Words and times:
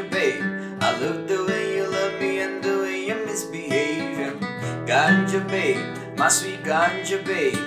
ganja 0.00 0.10
babe. 0.10 0.42
I 0.80 0.98
love 1.00 1.28
the 1.28 1.44
way 1.44 1.76
you 1.76 1.86
love 1.86 2.20
me 2.20 2.40
and 2.40 2.62
the 2.62 2.78
way 2.78 3.06
you 3.06 3.14
misbehave. 3.26 4.36
Ganja 4.86 5.46
babe, 5.48 6.16
my 6.16 6.28
sweet 6.28 6.62
ganja 6.62 7.24
babe. 7.24 7.58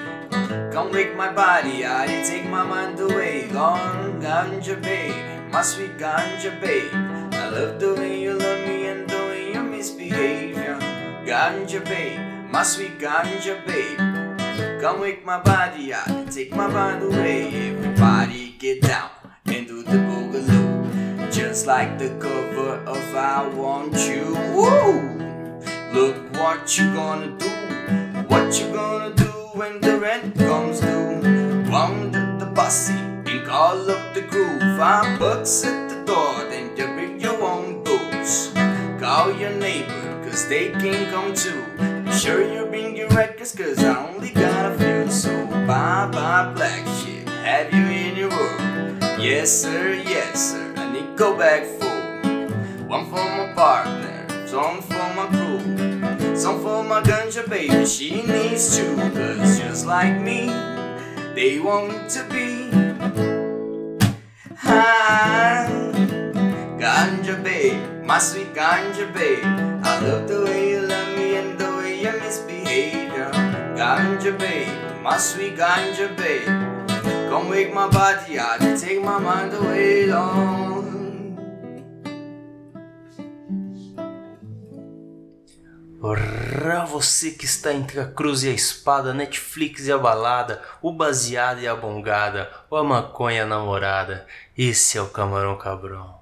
Come 0.73 0.91
break 0.91 1.15
my 1.15 1.31
body 1.31 1.83
and 1.83 2.25
take 2.25 2.45
my 2.49 2.63
mind 2.63 2.99
away. 2.99 3.47
Gone 3.49 4.21
ganja 4.21 4.81
babe, 4.81 5.51
my 5.51 5.61
sweet 5.61 5.97
ganja 5.97 6.59
babe. 6.59 6.91
I 7.33 7.49
love 7.49 7.79
the 7.79 7.93
way 7.93 8.21
you 8.21 8.33
love 8.33 8.67
me 8.67 8.87
and 8.87 9.09
the 9.09 9.17
way 9.17 9.53
you 9.53 9.63
misbehave. 9.63 10.55
Ganja 11.25 11.83
babe, 11.85 12.19
my 12.51 12.63
sweet 12.63 12.99
ganja 12.99 13.63
babe. 13.65 14.81
Come 14.81 15.01
wake 15.01 15.25
my 15.25 15.39
body 15.39 15.93
and 15.93 16.31
take 16.31 16.51
my 16.55 16.67
mind 16.67 17.03
away. 17.03 17.47
Everybody 17.47 18.55
get 18.59 18.81
down 18.81 19.12
Just 21.53 21.67
like 21.67 21.99
the 21.99 22.09
cover 22.17 22.81
of 22.87 23.15
I 23.15 23.47
Want 23.49 23.93
You. 24.09 24.33
Woo! 24.55 25.19
Look 25.93 26.17
what 26.33 26.79
you 26.79 26.91
gonna 26.95 27.29
do. 27.37 27.51
What 28.25 28.59
you 28.59 28.73
gonna 28.73 29.13
do 29.13 29.29
when 29.53 29.79
the 29.79 29.99
rent 29.99 30.35
comes 30.35 30.79
due? 30.79 31.21
Round 31.69 32.15
up 32.15 32.39
the 32.39 32.47
bossy 32.47 32.93
and 32.95 33.45
call 33.45 33.87
up 33.87 34.15
the 34.15 34.23
crew. 34.23 34.57
Five 34.79 35.19
bucks 35.19 35.63
at 35.63 35.89
the 35.89 36.03
door, 36.11 36.33
then 36.49 36.75
you 36.75 36.87
bring 36.87 37.21
your 37.21 37.39
own 37.43 37.83
booze. 37.83 38.51
Call 38.99 39.31
your 39.33 39.51
neighbor, 39.51 40.23
cause 40.23 40.49
they 40.49 40.71
can 40.71 41.11
come 41.11 41.35
too. 41.35 41.61
Be 42.03 42.11
sure 42.13 42.41
you 42.51 42.65
bring 42.65 42.97
your 42.97 43.09
records, 43.09 43.53
cause 43.53 43.77
I 43.77 43.93
only 44.09 44.31
got 44.31 44.71
a 44.71 44.75
few. 44.75 45.11
So 45.11 45.45
bye 45.67 46.09
bye, 46.11 46.51
black 46.55 46.83
shit. 46.97 47.29
Have 47.45 47.71
you 47.71 47.85
in 47.85 48.17
your 48.17 48.31
room? 48.31 48.97
Yes, 49.19 49.51
sir, 49.51 49.93
yes, 49.93 50.53
sir. 50.53 50.72
I 51.13 51.15
go 51.15 51.37
back 51.37 51.63
full. 51.63 52.87
One 52.87 53.05
for 53.05 53.17
my 53.17 53.53
partner, 53.53 54.47
some 54.47 54.81
for 54.81 55.13
my 55.13 55.27
crew. 55.29 56.35
Some 56.35 56.59
for 56.63 56.83
my 56.83 57.01
ganja 57.03 57.47
baby, 57.47 57.85
she 57.85 58.23
needs 58.23 58.75
two. 58.75 58.95
Cause 58.95 59.59
just 59.59 59.85
like 59.85 60.19
me, 60.19 60.47
they 61.35 61.59
want 61.59 62.09
to 62.09 62.23
be 62.33 62.71
high. 64.55 65.69
Ganja 66.81 67.43
babe, 67.43 68.03
my 68.03 68.17
sweet 68.17 68.51
ganja 68.55 69.13
babe. 69.13 69.43
I 69.85 69.99
love 69.99 70.27
the 70.27 70.41
way 70.45 70.71
you 70.71 70.81
love 70.81 71.15
me 71.15 71.35
and 71.35 71.59
the 71.59 71.69
way 71.77 72.01
you 72.01 72.11
misbehave. 72.21 73.11
Ganja 73.77 74.35
babe, 74.39 75.03
my 75.03 75.17
sweet 75.17 75.57
ganja 75.57 76.09
babe. 76.17 76.47
Come 77.29 77.49
wake 77.49 77.71
my 77.71 77.87
body 77.87 78.37
and 78.39 78.79
take 78.79 78.99
my 79.03 79.19
mind 79.19 79.53
away 79.53 80.07
long. 80.07 80.72
Pra 86.03 86.83
você 86.83 87.31
que 87.31 87.45
está 87.45 87.73
entre 87.73 87.97
a 87.97 88.05
cruz 88.05 88.43
e 88.43 88.49
a 88.49 88.51
espada, 88.51 89.13
Netflix 89.13 89.87
e 89.87 89.91
a 89.93 89.97
balada, 89.97 90.61
o 90.81 90.91
baseado 90.91 91.61
e 91.61 91.67
a 91.67 91.73
bongada, 91.73 92.51
ou 92.69 92.77
a 92.77 92.83
maconha 92.83 93.45
namorada, 93.45 94.27
esse 94.57 94.97
é 94.97 95.01
o 95.01 95.07
camarão 95.07 95.55
cabrão. 95.55 96.19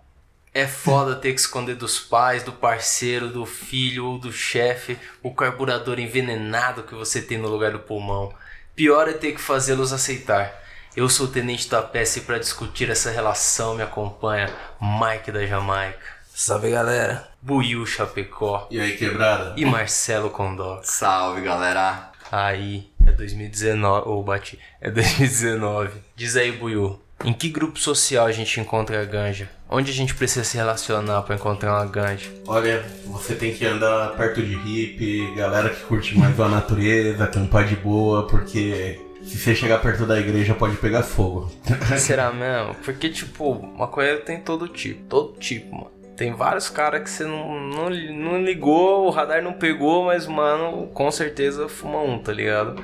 É 0.54 0.68
foda 0.68 1.16
ter 1.16 1.34
que 1.34 1.40
esconder 1.40 1.74
dos 1.74 2.00
pais, 2.00 2.44
do 2.44 2.52
parceiro, 2.52 3.28
do 3.28 3.44
filho 3.44 4.06
ou 4.06 4.20
do 4.20 4.32
chefe 4.32 5.00
o 5.24 5.34
carburador 5.34 6.00
envenenado 6.00 6.84
que 6.84 6.94
você 6.94 7.20
tem 7.20 7.40
no 7.40 7.50
lugar 7.50 7.72
do 7.72 7.80
pulmão. 7.80 8.32
Pior 8.76 9.08
é 9.08 9.14
ter 9.14 9.32
que 9.32 9.42
fazê-los 9.42 9.92
aceitar. 9.92 10.62
Eu 10.96 11.10
sou 11.10 11.26
o 11.26 11.32
Tenente 11.32 11.68
da 11.68 11.82
peça 11.82 12.20
e 12.20 12.22
para 12.22 12.38
discutir 12.38 12.88
essa 12.92 13.10
relação 13.10 13.74
me 13.74 13.82
acompanha 13.82 14.54
Mike 14.80 15.32
da 15.32 15.44
Jamaica, 15.44 15.98
Salve 16.36 16.70
galera. 16.70 17.31
Buiu 17.42 17.86
Chapecó 17.86 18.68
E 18.70 18.80
aí, 18.80 18.96
quebrada? 18.98 19.54
e 19.58 19.66
Marcelo 19.66 20.30
Condox. 20.30 20.90
Salve 20.90 21.42
galera. 21.42 22.12
Aí, 22.32 22.88
é 23.06 23.12
2019, 23.12 24.08
ou 24.08 24.24
bati, 24.24 24.58
é 24.80 24.90
2019. 24.92 25.90
Diz 26.16 26.36
aí, 26.38 26.52
Buiu, 26.52 27.00
em 27.26 27.34
que 27.34 27.50
grupo 27.50 27.78
social 27.80 28.26
a 28.26 28.32
gente 28.32 28.60
encontra 28.60 29.02
a 29.02 29.06
ganja? 29.06 29.50
Onde 29.70 29.92
a 29.92 29.94
gente 29.94 30.14
precisa 30.16 30.44
se 30.46 30.56
relacionar 30.56 31.22
pra 31.24 31.36
encontrar 31.36 31.74
uma 31.74 31.86
ganja? 31.86 32.30
Olha, 32.48 32.86
você 33.06 33.36
tem 33.36 33.54
que 33.54 33.66
andar 33.66 34.16
perto 34.16 34.42
de 34.42 34.56
hippie, 34.56 35.34
galera 35.36 35.70
que 35.70 35.84
curte 35.84 36.18
mais 36.18 36.40
a 36.40 36.48
natureza, 36.48 37.24
acampar 37.24 37.66
de 37.68 37.76
boa, 37.76 38.28
porque 38.28 39.00
se 39.24 39.38
você 39.38 39.54
chegar 39.56 39.80
perto 39.80 40.06
da 40.06 40.20
igreja 40.20 40.54
pode 40.54 40.78
pegar 40.78 41.04
fogo. 41.04 41.52
Será 41.98 42.32
mesmo? 42.32 42.76
Porque, 42.76 43.10
tipo, 43.10 43.62
maconheiro 43.78 44.22
tem 44.22 44.40
todo 44.40 44.68
tipo, 44.68 45.04
todo 45.10 45.38
tipo, 45.40 45.74
mano. 45.76 45.92
Tem 46.22 46.34
vários 46.34 46.70
caras 46.70 47.02
que 47.02 47.10
você 47.10 47.26
não, 47.26 47.60
não, 47.60 47.90
não 47.90 48.44
ligou, 48.44 49.08
o 49.08 49.10
radar 49.10 49.42
não 49.42 49.54
pegou, 49.54 50.04
mas, 50.04 50.28
mano, 50.28 50.86
com 50.94 51.10
certeza 51.10 51.68
fuma 51.68 52.00
um, 52.00 52.20
tá 52.20 52.32
ligado? 52.32 52.80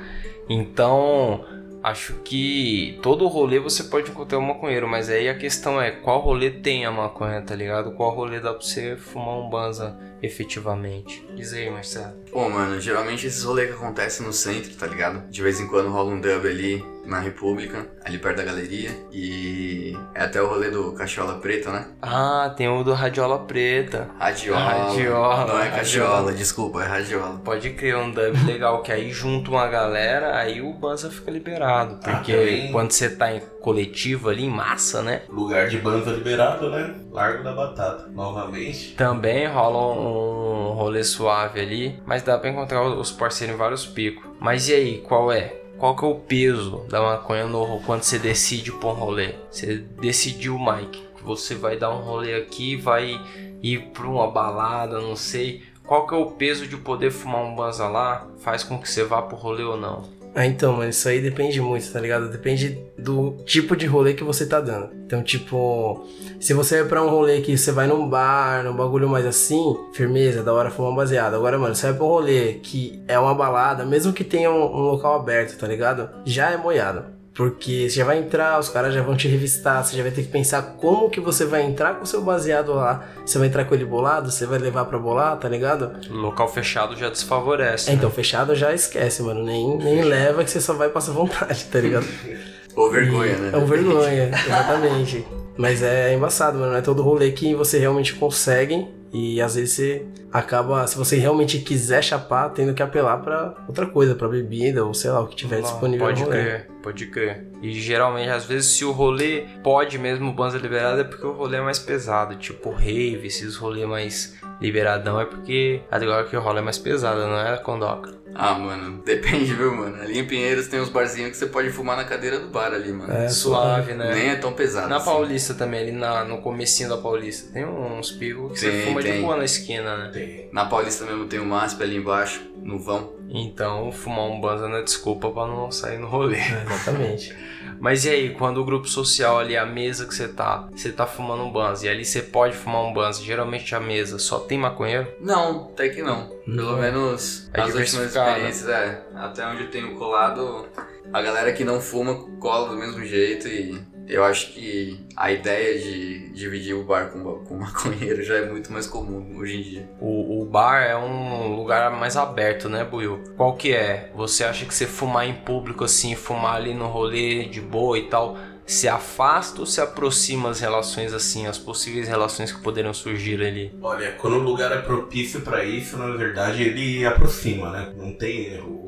Então, 0.48 1.44
acho 1.80 2.14
que 2.24 2.98
todo 3.00 3.28
rolê 3.28 3.60
você 3.60 3.84
pode 3.84 4.10
encontrar 4.10 4.38
um 4.38 4.42
maconheiro, 4.42 4.88
mas 4.88 5.08
aí 5.08 5.28
a 5.28 5.38
questão 5.38 5.80
é 5.80 5.92
qual 5.92 6.18
rolê 6.18 6.50
tem 6.50 6.84
a 6.84 6.90
maconha, 6.90 7.40
tá 7.40 7.54
ligado? 7.54 7.92
Qual 7.92 8.10
rolê 8.10 8.40
dá 8.40 8.52
pra 8.52 8.60
você 8.60 8.96
fumar 8.96 9.36
um 9.36 9.48
banza 9.48 9.96
efetivamente? 10.22 11.26
Diz 11.34 11.52
aí, 11.52 11.70
Marcelo. 11.70 12.14
Pô, 12.30 12.48
mano, 12.48 12.80
geralmente 12.80 13.26
esses 13.26 13.42
rolês 13.44 13.68
que 13.70 13.74
acontecem 13.76 14.26
no 14.26 14.32
centro, 14.32 14.74
tá 14.74 14.86
ligado? 14.86 15.28
De 15.30 15.42
vez 15.42 15.60
em 15.60 15.66
quando 15.66 15.88
rola 15.90 16.10
um 16.10 16.20
dub 16.20 16.46
ali 16.46 16.84
na 17.06 17.18
República, 17.20 17.86
ali 18.04 18.18
perto 18.18 18.36
da 18.36 18.44
galeria. 18.44 18.90
E 19.10 19.96
é 20.14 20.24
até 20.24 20.42
o 20.42 20.46
rolê 20.46 20.70
do 20.70 20.92
Cachola 20.92 21.38
Preta, 21.38 21.72
né? 21.72 21.86
Ah, 22.02 22.52
tem 22.54 22.68
o 22.68 22.82
do 22.84 22.92
Radiola 22.92 23.38
Preta. 23.40 24.10
Radiola. 24.18 24.60
Radiola, 24.60 25.46
Não 25.46 25.58
é 25.58 25.68
radiola. 25.68 25.70
cachola, 25.78 26.32
desculpa, 26.34 26.82
é 26.82 26.86
radiola. 26.86 27.40
Pode 27.42 27.70
crer 27.70 27.96
um 27.96 28.10
dub 28.10 28.36
legal, 28.46 28.82
que 28.82 28.92
aí 28.92 29.10
junta 29.10 29.50
uma 29.50 29.66
galera, 29.68 30.36
aí 30.36 30.60
o 30.60 30.72
banza 30.74 31.10
fica 31.10 31.30
liberado. 31.30 31.98
Ah, 32.04 32.10
Porque 32.16 32.32
também. 32.32 32.72
quando 32.72 32.92
você 32.92 33.08
tá 33.08 33.32
em 33.32 33.40
coletivo 33.60 34.28
ali, 34.28 34.44
em 34.44 34.50
massa, 34.50 35.02
né? 35.02 35.22
Lugar 35.28 35.68
de 35.68 35.78
banza 35.78 36.10
liberado, 36.10 36.70
né? 36.70 36.94
Largo 37.10 37.42
da 37.42 37.52
Batata. 37.52 38.08
Novamente. 38.08 38.94
Também 38.94 39.46
rola 39.46 39.98
um 39.98 40.72
rolê 40.74 41.02
suave 41.02 41.60
ali, 41.60 42.00
mas 42.06 42.22
dá 42.22 42.38
pra 42.38 42.50
encontrar 42.50 42.82
os 42.82 43.10
parceiros 43.10 43.54
em 43.54 43.58
vários 43.58 43.86
picos. 43.86 44.24
Mas 44.40 44.68
e 44.68 44.74
aí, 44.74 44.98
qual 44.98 45.32
é? 45.32 45.56
Qual 45.78 45.94
que 45.94 46.04
é 46.04 46.08
o 46.08 46.16
peso 46.16 46.84
da 46.88 47.00
maconha 47.00 47.46
no 47.46 47.80
quando 47.86 48.02
você 48.02 48.18
decide 48.18 48.72
pôr 48.72 48.90
um 48.90 48.94
rolê? 48.94 49.34
Você 49.50 49.76
decidiu, 49.76 50.58
Mike, 50.58 51.06
que 51.16 51.22
você 51.22 51.54
vai 51.54 51.76
dar 51.76 51.90
um 51.90 52.02
rolê 52.02 52.34
aqui, 52.34 52.74
vai 52.74 53.20
ir 53.62 53.78
pra 53.92 54.06
uma 54.06 54.28
balada, 54.28 55.00
não 55.00 55.14
sei. 55.14 55.62
Qual 55.86 56.06
que 56.06 56.14
é 56.14 56.18
o 56.18 56.32
peso 56.32 56.66
de 56.66 56.76
poder 56.76 57.10
fumar 57.10 57.42
um 57.42 57.54
banza 57.54 57.88
lá? 57.88 58.26
Faz 58.40 58.62
com 58.62 58.78
que 58.78 58.90
você 58.90 59.04
vá 59.04 59.22
pro 59.22 59.36
rolê 59.36 59.62
ou 59.62 59.76
não? 59.76 60.17
Ah, 60.38 60.46
então, 60.46 60.72
mas 60.74 60.96
isso 60.96 61.08
aí 61.08 61.20
depende 61.20 61.60
muito, 61.60 61.92
tá 61.92 61.98
ligado? 61.98 62.28
Depende 62.28 62.80
do 62.96 63.32
tipo 63.44 63.74
de 63.74 63.86
rolê 63.86 64.14
que 64.14 64.22
você 64.22 64.46
tá 64.46 64.60
dando. 64.60 64.90
Então, 65.04 65.20
tipo, 65.20 66.06
se 66.38 66.54
você 66.54 66.78
vai 66.78 66.88
pra 66.88 67.02
um 67.02 67.08
rolê 67.08 67.40
que 67.40 67.58
você 67.58 67.72
vai 67.72 67.88
num 67.88 68.08
bar, 68.08 68.62
num 68.62 68.72
bagulho 68.72 69.08
mais 69.08 69.26
assim, 69.26 69.76
firmeza, 69.92 70.44
da 70.44 70.52
hora 70.52 70.70
fumar 70.70 70.92
um 70.92 70.94
baseado. 70.94 71.34
Agora, 71.34 71.58
mano, 71.58 71.74
você 71.74 71.88
vai 71.88 71.96
pra 71.96 72.04
um 72.04 72.08
rolê 72.08 72.52
que 72.62 73.02
é 73.08 73.18
uma 73.18 73.34
balada, 73.34 73.84
mesmo 73.84 74.12
que 74.12 74.22
tenha 74.22 74.48
um, 74.48 74.62
um 74.62 74.82
local 74.82 75.16
aberto, 75.16 75.58
tá 75.58 75.66
ligado? 75.66 76.08
Já 76.24 76.52
é 76.52 76.56
moiado. 76.56 77.17
Porque 77.38 77.88
você 77.88 77.94
já 77.94 78.04
vai 78.04 78.18
entrar, 78.18 78.58
os 78.58 78.68
caras 78.68 78.92
já 78.92 79.00
vão 79.00 79.16
te 79.16 79.28
revistar, 79.28 79.84
você 79.84 79.96
já 79.96 80.02
vai 80.02 80.10
ter 80.10 80.22
que 80.22 80.28
pensar 80.28 80.60
como 80.80 81.08
que 81.08 81.20
você 81.20 81.44
vai 81.44 81.62
entrar 81.62 81.94
com 81.94 82.02
o 82.02 82.06
seu 82.06 82.20
baseado 82.20 82.74
lá. 82.74 83.06
Você 83.24 83.38
vai 83.38 83.46
entrar 83.46 83.64
com 83.64 83.76
ele 83.76 83.84
bolado, 83.84 84.28
você 84.28 84.44
vai 84.44 84.58
levar 84.58 84.86
pra 84.86 84.98
bolar, 84.98 85.36
tá 85.36 85.48
ligado? 85.48 85.92
Local 86.10 86.48
fechado 86.48 86.96
já 86.96 87.08
desfavorece. 87.08 87.90
É, 87.90 87.92
né? 87.92 87.98
então, 87.98 88.10
fechado 88.10 88.56
já 88.56 88.74
esquece, 88.74 89.22
mano. 89.22 89.44
Nem, 89.44 89.78
nem 89.78 90.02
leva 90.02 90.42
que 90.42 90.50
você 90.50 90.60
só 90.60 90.74
vai 90.74 90.88
passar 90.88 91.12
vontade, 91.12 91.64
tá 91.66 91.78
ligado? 91.78 92.08
Ou 92.74 92.90
vergonha, 92.90 93.32
E- 93.32 93.36
né? 93.36 93.50
É 93.52 93.56
um 93.56 93.66
vergonha, 93.66 94.30
exatamente. 94.44 95.24
Mas 95.56 95.80
é 95.80 96.12
embaçado, 96.14 96.58
mano. 96.58 96.72
Não 96.72 96.78
é 96.78 96.82
todo 96.82 97.02
rolê 97.04 97.30
que 97.30 97.54
você 97.54 97.78
realmente 97.78 98.14
consegue. 98.14 98.84
E 99.12 99.40
às 99.40 99.54
vezes 99.54 99.74
você 99.74 100.06
acaba, 100.32 100.86
se 100.86 100.96
você 100.96 101.16
realmente 101.16 101.58
quiser 101.60 102.02
chapar, 102.02 102.50
tendo 102.50 102.74
que 102.74 102.82
apelar 102.82 103.18
pra 103.18 103.54
outra 103.66 103.86
coisa, 103.86 104.14
pra 104.14 104.28
bebida 104.28 104.84
ou 104.84 104.92
sei 104.92 105.10
lá, 105.10 105.20
o 105.20 105.26
que 105.26 105.36
tiver 105.36 105.62
disponível 105.62 106.06
Pode 106.06 106.24
crer, 106.24 106.68
pode 106.82 107.06
crer. 107.06 107.46
E 107.62 107.72
geralmente, 107.72 108.30
às 108.30 108.44
vezes, 108.44 108.70
se 108.76 108.84
o 108.84 108.92
rolê 108.92 109.46
pode 109.62 109.98
mesmo 109.98 110.32
banza 110.32 110.58
liberada, 110.58 111.00
é 111.00 111.04
porque 111.04 111.26
o 111.26 111.32
rolê 111.32 111.56
é 111.56 111.60
mais 111.60 111.78
pesado. 111.78 112.36
Tipo, 112.36 112.70
rave, 112.70 113.26
esses 113.26 113.56
rolê 113.56 113.86
mais 113.86 114.36
liberadão, 114.60 115.20
é 115.20 115.24
porque 115.24 115.82
a 115.90 115.98
droga 115.98 116.28
que 116.28 116.36
rola 116.36 116.58
é 116.58 116.62
mais 116.62 116.78
pesada, 116.78 117.26
não 117.26 117.38
é, 117.38 117.56
Condoca? 117.58 118.18
Ah, 118.34 118.54
mano, 118.54 119.02
depende, 119.04 119.52
viu, 119.54 119.74
mano? 119.74 120.00
Ali 120.00 120.18
em 120.18 120.24
Pinheiros 120.24 120.68
tem 120.68 120.80
uns 120.80 120.90
barzinhos 120.90 121.30
que 121.30 121.36
você 121.36 121.46
pode 121.46 121.70
fumar 121.70 121.96
na 121.96 122.04
cadeira 122.04 122.38
do 122.38 122.48
bar 122.48 122.72
ali, 122.72 122.92
mano. 122.92 123.12
É, 123.12 123.28
Suave, 123.28 123.94
né? 123.94 124.14
Nem 124.14 124.28
é 124.28 124.36
tão 124.36 124.52
pesado. 124.52 124.88
Na 124.88 124.96
assim. 124.96 125.06
Paulista 125.06 125.54
também, 125.54 125.80
ali 125.80 125.92
na, 125.92 126.24
no 126.24 126.38
comecinho 126.38 126.88
da 126.88 126.98
Paulista. 126.98 127.52
Tem 127.52 127.64
uns 127.64 128.12
picos 128.12 128.52
que 128.52 128.60
você 128.60 128.70
Tem, 128.70 128.82
fuma 128.82 129.02
de 129.02 129.10
tem. 129.10 129.22
boa 129.22 129.36
na 129.36 129.44
esquina, 129.44 129.96
né? 129.96 130.10
Tem. 130.12 130.48
Na 130.52 130.66
Paulista 130.66 131.04
mesmo 131.04 131.26
tem 131.26 131.40
o 131.40 131.46
MASP 131.46 131.82
ali 131.82 131.96
embaixo, 131.96 132.42
no 132.62 132.78
vão. 132.78 133.12
Então, 133.28 133.90
fumar 133.90 134.26
um 134.26 134.40
banza 134.40 134.68
não 134.68 134.76
é 134.76 134.82
desculpa 134.82 135.30
pra 135.30 135.46
não 135.46 135.70
sair 135.72 135.98
no 135.98 136.06
rolê. 136.06 136.36
É, 136.36 136.64
exatamente. 136.64 137.34
Mas 137.80 138.04
e 138.04 138.10
aí, 138.10 138.34
quando 138.34 138.58
o 138.58 138.64
grupo 138.64 138.88
social 138.88 139.38
ali, 139.38 139.56
a 139.56 139.64
mesa 139.66 140.06
que 140.06 140.14
você 140.14 140.28
tá, 140.28 140.68
você 140.74 140.90
tá 140.90 141.06
fumando 141.06 141.42
um 141.44 141.52
banzo, 141.52 141.86
e 141.86 141.88
ali 141.88 142.04
você 142.04 142.22
pode 142.22 142.56
fumar 142.56 142.82
um 142.82 142.92
banzo, 142.92 143.24
geralmente 143.24 143.74
a 143.74 143.80
mesa 143.80 144.18
só 144.18 144.40
tem 144.40 144.58
maconheiro? 144.58 145.06
Não, 145.20 145.70
até 145.72 145.88
que 145.88 146.02
não. 146.02 146.28
Pelo 146.44 146.76
menos 146.76 147.48
É 147.52 147.60
as 147.60 147.74
últimas 147.74 148.06
experiências, 148.06 148.68
é. 148.68 149.02
Até 149.14 149.46
onde 149.46 149.64
eu 149.64 149.70
tenho 149.70 149.94
colado, 149.96 150.66
a 151.12 151.22
galera 151.22 151.52
que 151.52 151.64
não 151.64 151.80
fuma 151.80 152.14
cola 152.38 152.70
do 152.70 152.76
mesmo 152.76 153.04
jeito 153.04 153.46
e 153.48 153.80
eu 154.08 154.24
acho 154.24 154.52
que 154.52 154.98
a 155.16 155.30
ideia 155.30 155.78
de 155.78 156.30
dividir 156.30 156.74
o 156.74 156.84
bar 156.84 157.10
com, 157.10 157.22
com 157.44 157.54
maconheiro 157.58 158.22
já 158.22 158.36
é 158.36 158.46
muito 158.46 158.72
mais 158.72 158.86
comum 158.86 159.36
hoje 159.36 159.56
em 159.56 159.62
dia. 159.62 159.90
O, 160.00 160.42
o 160.42 160.44
bar 160.46 160.82
é 160.82 160.96
um 160.96 161.54
lugar 161.54 161.90
mais 161.90 162.16
aberto, 162.16 162.68
né, 162.68 162.84
Buiu? 162.84 163.22
Qual 163.36 163.54
que 163.54 163.72
é? 163.72 164.10
Você 164.14 164.44
acha 164.44 164.64
que 164.64 164.74
você 164.74 164.86
fumar 164.86 165.26
em 165.28 165.34
público 165.34 165.84
assim, 165.84 166.14
fumar 166.14 166.56
ali 166.56 166.72
no 166.72 166.86
rolê 166.86 167.44
de 167.44 167.60
boa 167.60 167.98
e 167.98 168.04
tal, 168.04 168.36
se 168.66 168.88
afasta 168.88 169.60
ou 169.60 169.66
se 169.66 169.80
aproxima 169.80 170.50
as 170.50 170.60
relações 170.60 171.12
assim, 171.14 171.46
as 171.46 171.58
possíveis 171.58 172.06
relações 172.08 172.52
que 172.52 172.62
poderiam 172.62 172.94
surgir 172.94 173.40
ali? 173.40 173.74
Olha, 173.80 174.12
quando 174.12 174.34
o 174.34 174.42
lugar 174.42 174.72
é 174.72 174.80
propício 174.80 175.40
pra 175.40 175.64
isso, 175.64 175.96
na 175.96 176.14
verdade 176.16 176.62
ele 176.62 177.04
aproxima, 177.04 177.70
né? 177.70 177.92
Não 177.96 178.12
tem 178.12 178.58
o 178.60 178.87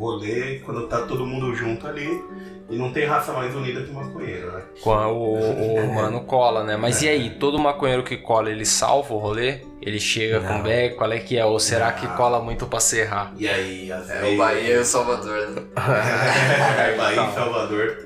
rolê 0.00 0.60
quando 0.64 0.86
tá 0.88 1.02
todo 1.02 1.26
mundo 1.26 1.54
junto 1.54 1.86
ali 1.86 2.22
e 2.70 2.76
não 2.76 2.92
tem 2.92 3.04
raça 3.06 3.32
mais 3.32 3.54
unida 3.54 3.82
que 3.82 3.92
maconheiro, 3.92 4.52
né? 4.52 4.62
Com 4.82 4.90
o, 5.06 5.76
o, 5.90 5.92
mano 5.94 6.20
cola, 6.22 6.64
né? 6.64 6.76
Mas 6.76 7.02
e 7.02 7.08
aí, 7.08 7.30
todo 7.30 7.58
maconheiro 7.58 8.02
que 8.02 8.16
cola, 8.16 8.50
ele 8.50 8.64
salva 8.64 9.12
o 9.14 9.18
rolê? 9.18 9.60
Ele 9.82 9.98
chega 9.98 10.40
com 10.40 10.54
Não. 10.54 10.62
bag, 10.62 10.94
qual 10.94 11.10
é 11.12 11.18
que 11.18 11.36
é? 11.36 11.44
Ou 11.44 11.58
será 11.58 11.92
que 11.92 12.06
Não. 12.06 12.14
cola 12.16 12.40
muito 12.40 12.66
pra 12.66 12.80
serrar? 12.80 13.32
E 13.36 13.48
aí, 13.48 13.90
às 13.92 14.08
É 14.10 14.20
vezes. 14.20 14.34
o 14.34 14.38
Bahia 14.38 14.74
e 14.74 14.78
o 14.78 14.84
Salvador, 14.84 15.48
né? 15.50 15.62
É, 16.78 16.96
Bahia 16.96 17.22
e 17.28 17.34
Salvador. 17.34 17.96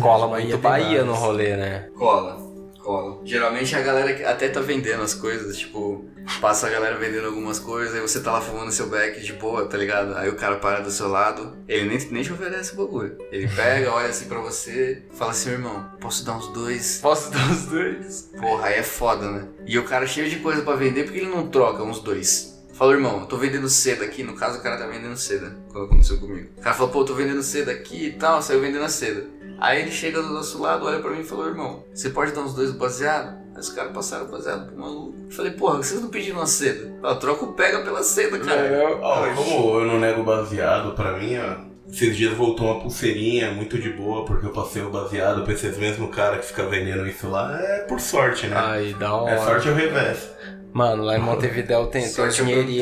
Cola 0.00 0.26
muito 0.28 0.58
Bahia 0.58 1.04
no 1.04 1.14
rolê, 1.14 1.56
né? 1.56 1.88
Cola, 1.96 2.38
cola. 2.86 3.20
Geralmente 3.24 3.74
a 3.74 3.82
galera 3.82 4.14
que 4.14 4.22
até 4.22 4.48
tá 4.48 4.60
vendendo 4.60 5.02
as 5.02 5.12
coisas, 5.12 5.58
tipo, 5.58 6.04
passa 6.40 6.68
a 6.68 6.70
galera 6.70 6.96
vendendo 6.96 7.26
algumas 7.26 7.58
coisas, 7.58 7.94
aí 7.94 8.00
você 8.00 8.20
tá 8.20 8.30
lá 8.30 8.40
fumando 8.40 8.70
seu 8.70 8.88
beck 8.88 9.20
de 9.20 9.32
boa, 9.32 9.66
tá 9.66 9.76
ligado? 9.76 10.14
Aí 10.14 10.28
o 10.28 10.36
cara 10.36 10.56
para 10.56 10.80
do 10.80 10.90
seu 10.90 11.08
lado, 11.08 11.56
ele 11.66 11.88
nem, 11.88 11.98
nem 12.12 12.22
te 12.22 12.32
oferece 12.32 12.74
o 12.74 12.76
bagulho. 12.76 13.18
Ele 13.32 13.48
pega, 13.48 13.92
olha 13.92 14.08
assim 14.08 14.26
pra 14.26 14.38
você, 14.38 15.02
fala 15.12 15.32
assim, 15.32 15.50
irmão, 15.50 15.90
posso 16.00 16.24
dar 16.24 16.36
uns 16.36 16.48
dois? 16.52 16.98
Posso 17.02 17.30
dar 17.32 17.50
os 17.50 17.66
dois? 17.66 18.30
Porra, 18.40 18.68
aí 18.68 18.74
é 18.74 18.82
foda, 18.84 19.30
né? 19.30 19.48
E 19.66 19.76
o 19.78 19.84
cara 19.84 20.06
cheio 20.06 20.30
de 20.30 20.36
coisa 20.36 20.62
pra 20.62 20.76
vender, 20.76 21.04
porque 21.04 21.18
ele 21.18 21.30
não 21.30 21.48
troca 21.48 21.82
uns 21.82 22.00
dois? 22.00 22.54
Fala, 22.76 22.92
irmão, 22.92 23.20
eu 23.20 23.26
tô 23.26 23.38
vendendo 23.38 23.70
seda 23.70 24.04
aqui, 24.04 24.22
no 24.22 24.34
caso 24.34 24.58
o 24.58 24.62
cara 24.62 24.76
tá 24.76 24.86
vendendo 24.86 25.16
seda, 25.16 25.56
quando 25.72 25.86
aconteceu 25.86 26.18
comigo. 26.18 26.50
O 26.58 26.60
cara 26.60 26.74
falou, 26.74 26.92
pô, 26.92 27.00
eu 27.00 27.04
tô 27.06 27.14
vendendo 27.14 27.42
seda 27.42 27.72
aqui 27.72 28.08
e 28.08 28.12
tal, 28.12 28.42
saiu 28.42 28.60
vendendo 28.60 28.84
a 28.84 28.88
seda. 28.90 29.24
Aí 29.58 29.82
ele 29.82 29.90
chega 29.90 30.22
do 30.22 30.32
nosso 30.32 30.60
lado, 30.60 30.84
olha 30.86 31.00
pra 31.00 31.10
mim 31.10 31.20
e 31.20 31.24
falou, 31.24 31.46
irmão, 31.46 31.84
você 31.92 32.10
pode 32.10 32.32
dar 32.32 32.42
uns 32.42 32.54
dois 32.54 32.72
do 32.72 32.78
baseado? 32.78 33.38
Aí 33.54 33.60
os 33.60 33.70
caras 33.70 33.92
passaram 33.92 34.26
o 34.26 34.28
baseado 34.28 34.66
pro 34.66 34.78
maluco. 34.78 35.14
Eu 35.24 35.30
falei, 35.34 35.52
porra, 35.52 35.78
vocês 35.78 36.00
não 36.00 36.10
pediram 36.10 36.38
uma 36.38 36.46
seda? 36.46 36.92
Ah, 37.02 37.14
troca 37.14 37.44
o 37.44 37.52
pega 37.54 37.82
pela 37.82 38.02
seda, 38.02 38.38
cara. 38.38 38.98
Ó, 39.00 39.34
como 39.34 39.80
eu 39.80 39.86
não 39.86 39.98
nego 39.98 40.22
baseado, 40.22 40.92
pra 40.94 41.16
mim, 41.18 41.38
ó, 41.38 41.66
esses 41.90 42.16
dias 42.16 42.34
voltou 42.34 42.66
uma 42.66 42.80
pulseirinha 42.80 43.52
muito 43.52 43.78
de 43.78 43.90
boa, 43.90 44.24
porque 44.24 44.46
eu 44.46 44.50
passei 44.50 44.82
o 44.82 44.90
baseado 44.90 45.42
pra 45.42 45.52
esses 45.52 45.78
mesmo 45.78 46.08
cara 46.08 46.38
que 46.38 46.46
fica 46.46 46.66
vendendo 46.66 47.06
isso 47.06 47.28
lá. 47.28 47.56
É 47.58 47.80
por 47.80 48.00
sorte, 48.00 48.46
né? 48.48 48.56
Aí 48.58 48.94
dá 48.94 49.16
uma. 49.16 49.30
é 49.30 49.38
sorte 49.38 49.68
ou 49.68 49.74
revés. 49.74 50.35
Mano, 50.76 51.04
lá 51.04 51.16
em 51.16 51.20
Montevidéu 51.20 51.86
tem, 51.86 52.02
tem 52.02 52.12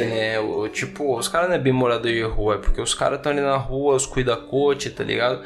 tenho. 0.01 0.05
né? 0.05 0.41
O, 0.41 0.69
tipo, 0.69 1.17
os 1.17 1.29
caras 1.29 1.49
não 1.49 1.55
é 1.55 1.61
bem 1.61 1.73
morador 1.73 2.11
de 2.11 2.23
rua, 2.23 2.57
é 2.57 2.59
porque 2.59 2.81
os 2.81 2.93
caras 2.93 3.19
estão 3.19 3.31
ali 3.31 3.41
na 3.41 3.57
rua, 3.57 3.95
os 3.95 4.05
cuida-cote, 4.05 4.91
tá 4.91 5.05
ligado? 5.05 5.45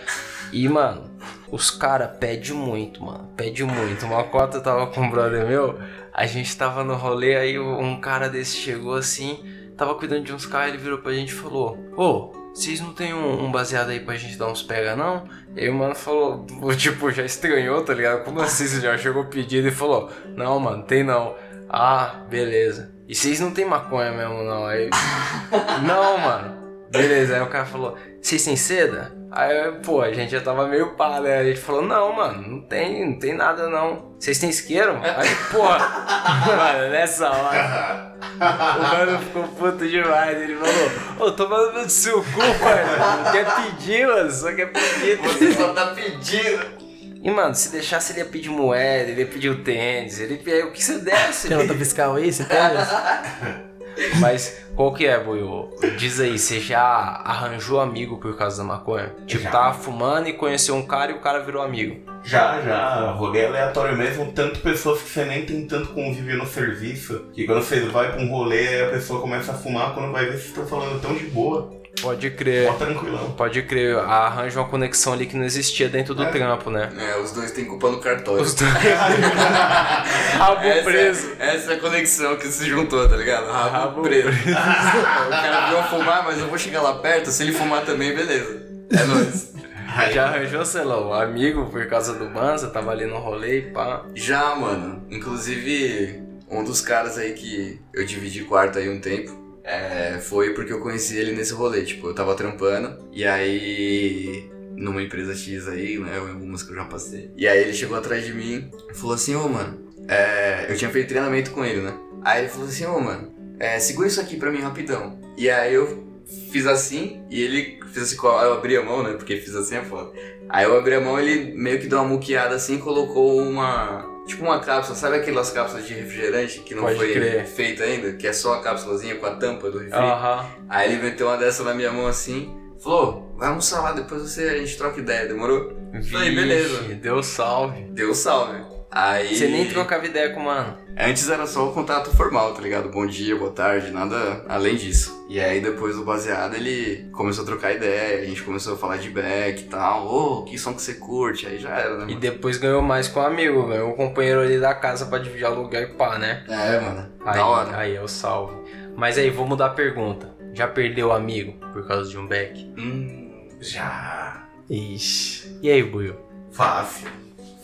E, 0.51 0.67
mano, 0.67 1.11
os 1.53 1.71
caras 1.71 2.09
pedem 2.19 2.55
muito, 2.55 3.05
mano. 3.05 3.29
Pede 3.37 3.63
muito. 3.65 4.07
Uma 4.07 4.25
cota 4.25 4.57
eu 4.57 4.63
tava 4.63 4.87
com 4.87 5.03
um 5.03 5.11
brother 5.11 5.47
meu, 5.47 5.79
a 6.11 6.25
gente 6.25 6.57
tava 6.57 6.83
no 6.83 6.95
rolê, 6.95 7.37
aí 7.37 7.59
um 7.59 8.01
cara 8.01 8.31
desse 8.31 8.57
chegou 8.57 8.95
assim, 8.95 9.45
tava 9.77 9.95
cuidando 9.95 10.25
de 10.25 10.33
uns 10.33 10.47
carros, 10.47 10.69
ele 10.69 10.79
virou 10.79 11.01
pra 11.01 11.13
gente 11.13 11.33
e 11.33 11.35
falou: 11.35 11.77
Ô, 11.99 12.33
vocês 12.55 12.81
não 12.81 12.95
tem 12.95 13.13
um, 13.13 13.45
um 13.45 13.53
baseado 13.53 13.91
aí 13.91 14.01
pra 14.01 14.17
gente 14.17 14.39
dar 14.39 14.49
uns 14.49 14.63
pega, 14.63 14.97
não? 14.97 15.29
E 15.55 15.61
aí 15.61 15.69
o 15.69 15.75
mano 15.75 15.95
falou, 15.95 16.47
tipo, 16.77 17.11
já 17.11 17.25
estranhou, 17.25 17.85
tá 17.85 17.93
ligado? 17.93 18.25
Como 18.25 18.41
assim 18.41 18.67
você 18.67 18.81
já 18.81 18.97
chegou 18.97 19.27
pedindo 19.27 19.69
e 19.69 19.71
falou: 19.71 20.11
Não, 20.35 20.59
mano, 20.59 20.83
tem 20.83 21.05
não. 21.05 21.35
Ah, 21.69 22.25
beleza. 22.29 22.91
E 23.07 23.15
vocês 23.15 23.41
não 23.41 23.51
tem 23.51 23.65
maconha 23.65 24.13
mesmo, 24.13 24.43
não? 24.43 24.67
Aí. 24.67 24.91
não, 25.87 26.19
mano. 26.19 26.59
Beleza, 26.91 27.37
aí 27.37 27.43
o 27.43 27.49
cara 27.49 27.67
falou: 27.67 27.97
Vocês 28.21 28.45
têm 28.45 28.57
seda? 28.57 29.13
Aí, 29.31 29.73
pô, 29.85 30.01
a 30.01 30.11
gente 30.11 30.31
já 30.31 30.41
tava 30.41 30.67
meio 30.67 30.95
pá, 30.95 31.21
né? 31.21 31.39
A 31.39 31.45
gente 31.45 31.61
falou: 31.61 31.83
Não, 31.83 32.13
mano, 32.15 32.49
não 32.49 32.61
tem, 32.63 33.11
não 33.11 33.19
tem 33.19 33.35
nada 33.35 33.69
não. 33.69 34.15
Vocês 34.19 34.39
têm 34.39 34.49
isqueiro? 34.49 34.99
Aí, 35.03 35.29
porra, 35.51 35.79
mano, 36.57 36.91
nessa 36.91 37.31
hora. 37.31 38.17
O 38.41 38.97
mano 38.97 39.19
ficou 39.19 39.43
puto 39.49 39.87
demais. 39.87 40.41
Ele 40.41 40.57
falou: 40.57 41.29
Ô, 41.29 41.33
toma 41.33 41.73
no 41.73 41.89
seu 41.91 42.23
cu, 42.23 42.39
mano. 42.39 43.23
Não 43.25 43.33
quer 43.33 43.55
pedir, 43.55 44.07
mano, 44.07 44.31
só 44.31 44.53
quer 44.53 44.73
pedir. 44.73 45.19
Você 45.19 45.53
só 45.53 45.75
tá 45.75 45.89
pedindo. 45.89 46.88
E, 47.29 47.31
mano, 47.31 47.55
se 47.55 47.71
deixasse, 47.71 48.13
ele 48.13 48.21
ia 48.21 48.25
pedir 48.25 48.49
moeda, 48.49 49.11
ele 49.11 49.21
ia 49.21 49.27
pedir 49.27 49.51
o 49.51 49.63
tênis, 49.63 50.19
ele 50.19 50.41
ia 50.47 50.67
o 50.67 50.73
que 50.73 50.83
você 50.83 50.99
desse. 50.99 51.49
Tem 51.49 51.59
nota 51.59 51.75
fiscal 51.75 52.15
aí? 52.15 52.33
Você 52.33 52.43
tem? 52.43 52.57
Mas 54.19 54.65
qual 54.75 54.95
que 54.95 55.07
é, 55.07 55.23
Buiu? 55.23 55.69
Diz 55.99 56.21
aí, 56.21 56.39
você 56.39 56.59
já 56.59 56.81
arranjou 56.81 57.81
amigo 57.81 58.17
por 58.17 58.35
causa 58.39 58.57
da 58.59 58.65
maconha? 58.65 59.13
Tipo, 59.27 59.43
Já. 59.43 59.51
tava 59.51 59.75
fumando 59.75 60.27
e 60.29 60.33
conheceu 60.33 60.75
um 60.75 60.87
cara 60.87 61.13
e 61.13 61.17
o 61.17 61.21
cara 61.21 61.41
virou 61.41 61.61
amigo. 61.61 62.01
Já, 62.25 62.63
já, 62.63 63.11
rolê 63.11 63.45
aleatório 63.45 63.99
mesmo, 63.99 64.33
tanto 64.33 64.61
pessoas 64.61 65.03
que 65.03 65.11
você 65.11 65.25
nem 65.27 65.45
tem 65.45 65.67
tanto 65.67 65.89
convívio 65.89 66.39
no 66.39 66.47
serviço, 66.47 67.27
que 67.35 67.45
quando 67.45 67.63
você 67.63 67.81
vai 67.81 68.13
pra 68.13 68.23
um 68.23 68.31
rolê, 68.31 68.85
a 68.85 68.89
pessoa 68.89 69.21
começa 69.21 69.53
a 69.53 69.55
fumar, 69.55 69.93
quando 69.93 70.13
vai 70.13 70.25
ver, 70.25 70.33
vocês 70.33 70.47
estão 70.47 70.67
falando 70.67 71.01
tão 71.01 71.15
de 71.15 71.25
boa, 71.25 71.78
Pode 72.03 72.31
crer. 72.31 72.67
mó 72.71 72.75
tranquilão. 72.75 73.31
Pode 73.33 73.63
crer, 73.63 73.97
arranja 73.99 74.61
uma 74.61 74.69
conexão 74.69 75.13
ali 75.13 75.27
que 75.27 75.37
não 75.37 75.45
existia 75.45 75.89
dentro 75.89 76.15
do 76.15 76.23
É. 76.23 76.31
trampo, 76.31 76.71
né? 76.71 76.91
É, 76.99 77.19
os 77.21 77.33
dois 77.33 77.51
têm 77.53 77.65
culpa 77.65 77.91
no 77.91 77.99
cartório. 78.01 78.43
Os 78.43 78.55
dois. 78.55 78.71
Rabo 80.39 80.61
essa, 80.67 80.83
preso. 80.85 81.33
Essa 81.39 81.73
é 81.73 81.75
a 81.77 81.79
conexão 81.81 82.37
que 82.37 82.47
se 82.49 82.67
juntou, 82.67 83.09
tá 83.09 83.17
ligado? 83.17 83.47
Rabo, 83.51 83.71
Rabo 83.71 84.03
preso. 84.03 84.29
o 84.29 85.31
cara 85.31 85.69
viu 85.69 85.79
eu 85.79 85.85
fumar, 85.85 86.25
mas 86.25 86.39
eu 86.39 86.47
vou 86.49 86.59
chegar 86.59 86.83
lá 86.83 86.95
perto, 86.95 87.31
se 87.31 87.43
ele 87.43 87.53
fumar 87.53 87.85
também, 87.85 88.15
beleza. 88.15 88.63
É 88.91 89.05
nóis. 89.05 89.49
Já 90.13 90.27
arranjou, 90.27 90.65
sei 90.65 90.85
lá, 90.85 91.01
um 91.01 91.13
amigo 91.13 91.67
por 91.67 91.87
causa 91.87 92.15
do 92.15 92.29
Banza, 92.29 92.69
tava 92.69 92.91
ali 92.93 93.05
no 93.07 93.19
rolê 93.19 93.59
e 93.59 93.63
pá. 93.63 94.03
Já, 94.15 94.55
mano. 94.55 95.03
Inclusive, 95.11 96.23
um 96.51 96.63
dos 96.63 96.81
caras 96.81 97.19
aí 97.19 97.33
que 97.33 97.81
eu 97.95 98.05
dividi 98.07 98.45
quarto 98.45 98.79
aí 98.79 98.89
um 98.89 99.01
tempo, 99.01 99.33
é, 99.69 100.19
foi 100.19 100.55
porque 100.55 100.73
eu 100.73 100.81
conheci 100.81 101.17
ele 101.17 101.33
nesse 101.33 101.53
rolê. 101.53 101.83
Tipo, 101.83 102.09
eu 102.09 102.15
tava 102.15 102.35
trampando, 102.35 102.99
e 103.13 103.25
aí... 103.25 104.51
Numa 104.77 105.03
empresa 105.03 105.35
X 105.35 105.67
aí, 105.67 105.99
né? 105.99 106.19
Algumas 106.19 106.63
que 106.63 106.71
eu 106.71 106.77
já 106.77 106.85
passei. 106.85 107.33
E 107.37 107.49
aí 107.49 107.63
ele 107.63 107.73
chegou 107.75 107.97
atrás 107.99 108.25
de 108.25 108.33
mim 108.33 108.71
e 108.89 108.95
falou 108.95 109.15
assim, 109.15 109.35
ô, 109.35 109.49
mano... 109.49 109.77
é, 110.07 110.67
eu 110.71 110.77
tinha 110.77 110.89
feito 110.89 111.09
treinamento 111.09 111.51
com 111.51 111.65
ele, 111.65 111.81
né? 111.81 111.95
Aí 112.23 112.43
ele 112.43 112.49
falou 112.49 112.69
assim, 112.69 112.87
ô, 112.87 113.01
mano... 113.01 113.37
É, 113.59 113.81
segura 113.81 114.07
isso 114.07 114.21
aqui 114.21 114.37
pra 114.37 114.53
mim 114.53 114.61
rapidão. 114.61 115.19
E 115.37 115.51
aí 115.51 115.75
eu 115.75 116.07
fiz 116.53 116.65
assim, 116.65 117.25
e 117.29 117.43
ele 117.43 117.81
fez 117.93 118.07
assim, 118.13 118.17
a- 118.25 118.45
eu 118.45 118.53
abri 118.53 118.77
a 118.77 118.85
mão, 118.85 119.03
né? 119.03 119.15
Porque 119.15 119.37
fiz 119.39 119.57
assim 119.57 119.75
é 119.75 119.83
foda. 119.83 120.13
Aí 120.49 120.65
eu 120.65 120.79
abri 120.79 120.95
a 120.95 121.01
mão, 121.01 121.19
ele 121.19 121.53
meio 121.57 121.81
que 121.81 121.89
deu 121.89 121.99
uma 121.99 122.07
muqueada 122.07 122.55
assim 122.55 122.77
e 122.77 122.79
colocou 122.79 123.37
uma. 123.43 124.07
Tipo 124.29 124.45
uma 124.45 124.61
cápsula, 124.61 124.95
sabe 124.95 125.17
aquelas 125.17 125.51
cápsulas 125.51 125.87
de 125.87 125.95
refrigerante 125.95 126.61
que 126.61 126.75
não 126.75 126.83
Pode 126.83 126.97
foi 126.99 127.13
crer. 127.15 127.47
feita 127.47 127.83
ainda? 127.83 128.13
Que 128.13 128.27
é 128.27 128.33
só 128.33 128.53
a 128.55 128.61
cápsulazinha 128.63 129.17
com 129.17 129.25
a 129.25 129.35
tampa 129.37 129.71
do 129.71 129.79
refri? 129.79 129.95
Aham. 129.99 130.47
Aí 130.69 130.93
ele 130.93 131.03
meteu 131.03 131.27
uma 131.29 131.37
dessa 131.39 131.65
na 131.65 131.73
minha 131.73 131.91
mão 131.91 132.07
assim, 132.07 132.55
falou: 132.79 133.35
vai 133.39 133.49
almoçar 133.49 133.81
lá, 133.81 133.93
depois 133.93 134.21
você, 134.21 134.43
a 134.51 134.59
gente 134.59 134.77
troca 134.77 135.01
ideia, 135.01 135.27
demorou? 135.27 135.73
Falei, 136.13 136.35
beleza. 136.35 136.83
Vixe, 136.83 136.95
Deu 136.97 137.23
salve. 137.23 137.81
Deu 137.93 138.15
salve. 138.15 138.61
Aí. 138.91 139.37
Você 139.37 139.49
nem 139.49 139.67
trocava 139.69 140.07
ideia 140.07 140.31
com 140.31 140.41
o 140.41 140.45
mano. 140.45 140.77
Antes 140.99 141.29
era 141.29 141.47
só 141.47 141.69
o 141.69 141.73
contato 141.73 142.11
formal, 142.17 142.55
tá 142.55 142.61
ligado? 142.63 142.89
Bom 142.89 143.07
dia, 143.07 143.37
boa 143.37 143.51
tarde, 143.53 143.91
nada 143.91 144.45
além 144.49 144.77
disso. 144.77 145.27
E 145.29 145.39
aí 145.39 145.61
depois 145.61 145.95
do 145.95 146.05
baseado 146.05 146.55
ele 146.55 147.09
começou 147.13 147.45
a 147.45 147.47
trocar 147.47 147.73
ideia, 147.73 148.21
a 148.23 148.25
gente 148.25 148.43
começou 148.43 148.75
a 148.75 148.77
falar 148.79 148.97
de 148.97 149.11
back 149.11 149.61
e 149.63 149.67
tal. 149.67 150.07
Ô, 150.07 150.45
que 150.45 150.59
som 150.59 150.73
que 150.75 150.81
você 150.83 150.95
curte? 150.95 151.47
Aí 151.47 151.59
já 151.59 151.69
era, 151.71 151.91
né? 151.99 152.05
E 152.05 152.09
mano? 152.09 152.21
depois 152.21 152.57
ganhou 152.57 152.83
mais 152.83 153.07
com 153.09 153.21
o 153.21 153.23
amigo, 153.23 153.67
ganhou 153.69 153.91
o 153.91 153.95
companheiro 153.95 154.41
ali 154.41 154.59
da 154.59 154.75
casa 154.75 155.07
pra 155.07 155.19
dividir 155.19 155.45
aluguel 155.45 155.83
e 155.83 155.87
pá, 155.95 156.19
né? 156.19 156.45
É, 156.49 156.81
mano. 156.81 157.09
Aí, 157.25 157.35
da 157.35 157.47
hora. 157.47 157.77
aí 157.77 157.95
é 157.95 158.03
o 158.03 158.09
salve. 158.09 158.57
Mas 158.97 159.17
aí, 159.19 159.31
vou 159.31 159.47
mudar 159.47 159.67
a 159.67 159.71
pergunta. 159.71 160.35
Já 160.55 160.67
perdeu 160.67 161.13
amigo 161.13 161.53
por 161.73 161.87
causa 161.87 162.11
de 162.11 162.19
um 162.19 162.27
back? 162.27 162.65
Hum, 162.77 163.47
Já. 163.61 164.49
Ixi. 164.69 165.59
E 165.63 165.71
aí, 165.71 165.83
Buiu? 165.83 166.17
Fácil. 166.51 167.07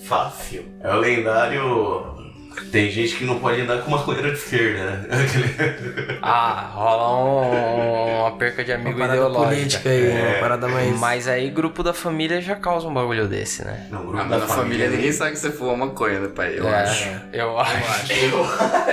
Fácil. 0.05 0.65
É 0.81 0.93
o 0.93 0.99
lendário. 0.99 2.14
Tem 2.71 2.91
gente 2.91 3.17
que 3.17 3.25
não 3.25 3.39
pode 3.39 3.61
andar 3.61 3.83
com 3.83 3.91
maconheiro 3.91 4.29
de 4.33 4.39
esquerda, 4.39 4.85
né? 4.85 5.07
Aquele- 5.11 6.19
Ah, 6.23 6.71
rola 6.73 7.25
um- 7.25 8.21
uma 8.23 8.33
perca 8.37 8.65
de 8.65 8.73
Uma 8.73 8.81
amigo 8.81 8.99
parada 8.99 9.17
ideológica. 9.19 9.55
política 9.55 9.89
aí, 9.91 10.11
É. 10.11 10.29
uma 10.33 10.41
parada 10.41 10.69
mais. 10.69 10.99
Mas 10.99 11.29
aí 11.29 11.51
grupo 11.51 11.83
da 11.83 11.93
família 11.93 12.41
já 12.41 12.57
causa 12.57 12.89
um 12.89 12.95
bagulho 12.95 13.29
desse, 13.29 13.65
né? 13.65 13.87
Não, 13.91 14.03
grupo 14.03 14.19
Ah, 14.19 14.25
da 14.25 14.39
na 14.39 14.47
família 14.47 14.55
família 14.87 14.89
ninguém 14.91 15.13
sabe 15.13 15.33
que 15.33 15.39
você 15.39 15.51
fuma 15.51 15.77
maconha, 15.77 16.21
né, 16.21 16.29
pai? 16.29 16.59
Eu 16.59 16.67
É, 16.69 16.83
acho. 16.83 17.09
Eu 17.33 17.59
acho. 17.59 18.13
Eu 18.25 18.45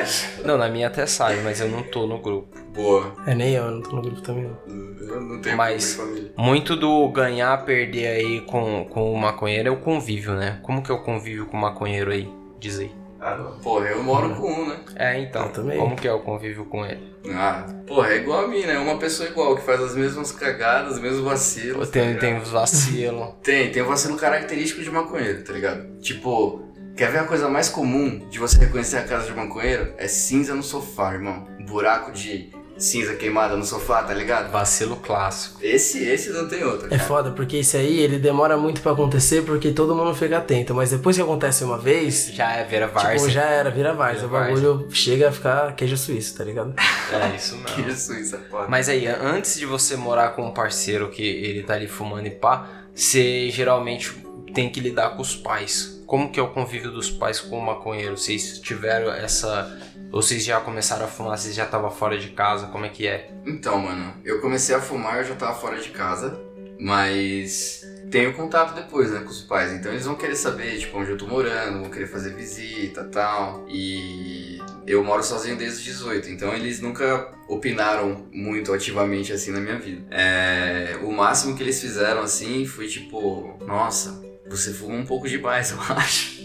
acho. 0.01 0.27
Não, 0.45 0.57
na 0.57 0.67
minha 0.69 0.87
até 0.87 1.05
sabe, 1.05 1.37
mas 1.43 1.59
eu 1.61 1.69
não 1.69 1.83
tô 1.83 2.05
no 2.07 2.19
grupo. 2.19 2.57
Boa. 2.73 3.13
É, 3.27 3.33
nem 3.35 3.53
eu, 3.53 3.63
eu 3.65 3.71
não 3.71 3.81
tô 3.81 3.95
no 3.95 4.01
grupo 4.01 4.21
também. 4.21 4.43
não. 4.43 5.07
Eu 5.07 5.21
não 5.21 5.41
tenho 5.41 5.57
Mas-. 5.57 5.99
Muito 6.37 6.75
do 6.75 7.07
ganhar, 7.09 7.65
perder 7.65 8.07
aí 8.07 8.41
com, 8.41 8.85
com 8.85 9.11
o 9.13 9.17
maconheiro 9.17 9.67
é 9.67 9.71
o 9.71 9.77
convívio, 9.77 10.33
né? 10.35 10.59
Como 10.63 10.81
que 10.81 10.91
é 10.91 10.93
o 10.93 10.99
convívio 11.03 11.45
com 11.47 11.57
o 11.57 11.61
maconheiro 11.61 12.11
aí? 12.11 12.29
Diz 12.59 12.79
aí. 12.79 12.91
Ah, 13.21 13.35
não. 13.37 13.51
Porra, 13.59 13.85
eu 13.89 14.01
moro 14.03 14.33
com 14.35 14.51
um, 14.51 14.67
né? 14.69 14.77
É, 14.95 15.19
então. 15.19 15.45
Eu 15.45 15.51
também. 15.53 15.77
Como 15.77 15.95
que 15.95 16.07
é 16.07 16.11
o 16.13 16.21
convívio 16.21 16.65
com 16.65 16.83
ele? 16.83 17.13
Ah, 17.29 17.67
porra, 17.85 18.09
é 18.13 18.17
igual 18.17 18.45
a 18.45 18.47
mim, 18.47 18.61
né? 18.65 18.79
Uma 18.79 18.97
pessoa 18.97 19.29
igual, 19.29 19.55
que 19.55 19.61
faz 19.61 19.79
as 19.79 19.95
mesmas 19.95 20.31
cagadas, 20.31 20.93
os 20.95 20.99
mesmos 20.99 21.21
vacilos. 21.21 21.87
tá 21.87 21.93
Tem, 21.93 22.07
ligado? 22.07 22.19
tem 22.21 22.37
os 22.39 22.49
vacilos. 22.49 23.29
Tem, 23.43 23.71
tem 23.71 23.83
um 23.83 23.87
vacilo 23.87 24.17
característico 24.17 24.81
de 24.81 24.89
maconheiro, 24.89 25.43
tá 25.43 25.53
ligado? 25.53 25.99
Tipo, 25.99 26.63
quer 26.97 27.11
ver 27.11 27.19
a 27.19 27.23
coisa 27.25 27.47
mais 27.47 27.69
comum 27.69 28.27
de 28.27 28.39
você 28.39 28.57
reconhecer 28.57 28.97
a 28.97 29.03
casa 29.03 29.27
de 29.27 29.33
maconheiro? 29.35 29.93
É 29.97 30.07
cinza 30.07 30.55
no 30.55 30.63
sofá, 30.63 31.13
irmão. 31.13 31.47
Buraco 31.67 32.11
de 32.11 32.49
cinza 32.77 33.13
queimada 33.15 33.55
no 33.55 33.63
sofá, 33.63 34.01
tá 34.03 34.13
ligado? 34.13 34.51
Vacilo 34.51 34.95
clássico. 34.95 35.59
Esse, 35.61 36.03
esse 36.03 36.29
não 36.31 36.47
tem 36.47 36.63
outro. 36.63 36.87
É 36.87 36.97
cara. 36.97 37.03
foda, 37.03 37.31
porque 37.31 37.57
esse 37.57 37.77
aí 37.77 37.99
ele 37.99 38.17
demora 38.17 38.57
muito 38.57 38.81
pra 38.81 38.91
acontecer 38.93 39.43
porque 39.43 39.71
todo 39.71 39.93
mundo 39.95 40.13
fica 40.15 40.37
atento. 40.37 40.73
Mas 40.73 40.89
depois 40.89 41.15
que 41.15 41.21
acontece 41.21 41.63
uma 41.63 41.77
vez, 41.77 42.31
Já 42.33 42.53
é 42.53 42.63
Vera 42.63 42.87
tipo, 42.87 42.99
Várzea. 42.99 43.29
já 43.29 43.43
era, 43.43 43.69
vira 43.69 43.93
várzea. 43.93 44.25
O 44.25 44.29
Vira 44.29 44.41
bagulho 44.43 44.87
chega 44.91 45.29
a 45.29 45.31
ficar 45.31 45.75
queijo 45.75 45.95
suíço, 45.97 46.37
tá 46.37 46.43
ligado? 46.43 46.73
É 47.11 47.35
isso 47.35 47.57
Que 47.63 47.81
mesmo. 47.81 47.91
isso, 47.93 48.13
isso 48.13 48.35
é 48.35 48.39
foda. 48.49 48.67
Mas 48.69 48.87
aí, 48.87 49.05
antes 49.05 49.57
de 49.59 49.65
você 49.65 49.95
morar 49.97 50.29
com 50.29 50.45
um 50.47 50.51
parceiro 50.53 51.09
que 51.09 51.21
ele 51.23 51.61
tá 51.63 51.73
ali 51.73 51.87
fumando 51.87 52.25
e 52.25 52.31
pá, 52.31 52.67
você 52.95 53.49
geralmente 53.51 54.15
tem 54.53 54.69
que 54.69 54.79
lidar 54.79 55.11
com 55.11 55.21
os 55.21 55.35
pais. 55.35 56.01
Como 56.07 56.29
que 56.31 56.39
é 56.39 56.43
o 56.43 56.47
convívio 56.49 56.91
dos 56.91 57.09
pais 57.09 57.39
com 57.39 57.57
o 57.57 57.65
maconheiro? 57.65 58.17
Vocês 58.17 58.59
tiveram 58.59 59.11
essa... 59.13 59.77
Ou 60.11 60.21
vocês 60.21 60.43
já 60.43 60.59
começaram 60.59 61.05
a 61.05 61.07
fumar, 61.07 61.37
vocês 61.37 61.55
já 61.55 61.63
estavam 61.63 61.89
fora 61.89 62.17
de 62.17 62.29
casa, 62.29 62.67
como 62.67 62.85
é 62.85 62.89
que 62.89 63.07
é? 63.07 63.31
Então, 63.45 63.79
mano, 63.79 64.13
eu 64.25 64.41
comecei 64.41 64.75
a 64.75 64.81
fumar, 64.81 65.19
eu 65.19 65.23
já 65.23 65.35
tava 65.35 65.53
fora 65.53 65.79
de 65.79 65.89
casa, 65.89 66.39
mas 66.79 67.85
tenho 68.11 68.33
contato 68.33 68.75
depois, 68.75 69.09
né, 69.09 69.21
com 69.21 69.29
os 69.29 69.41
pais. 69.41 69.71
Então 69.71 69.91
eles 69.91 70.05
vão 70.05 70.15
querer 70.15 70.35
saber, 70.35 70.77
tipo, 70.77 70.99
onde 70.99 71.11
eu 71.11 71.17
tô 71.17 71.25
morando, 71.25 71.79
vão 71.79 71.89
querer 71.89 72.07
fazer 72.07 72.35
visita 72.35 73.05
tal. 73.05 73.65
E 73.69 74.59
eu 74.85 75.01
moro 75.03 75.23
sozinho 75.23 75.55
desde 75.55 75.77
os 75.77 75.83
18, 75.83 76.29
então 76.29 76.53
eles 76.53 76.81
nunca 76.81 77.33
opinaram 77.47 78.27
muito 78.33 78.73
ativamente 78.73 79.31
assim 79.31 79.51
na 79.51 79.61
minha 79.61 79.79
vida. 79.79 80.05
É, 80.11 80.99
o 81.01 81.11
máximo 81.11 81.55
que 81.55 81.63
eles 81.63 81.79
fizeram 81.79 82.21
assim 82.21 82.65
foi 82.65 82.87
tipo, 82.87 83.57
nossa, 83.65 84.21
você 84.49 84.73
fuma 84.73 84.95
um 84.95 85.05
pouco 85.05 85.27
demais, 85.27 85.71
eu 85.71 85.77
acho. 85.95 86.40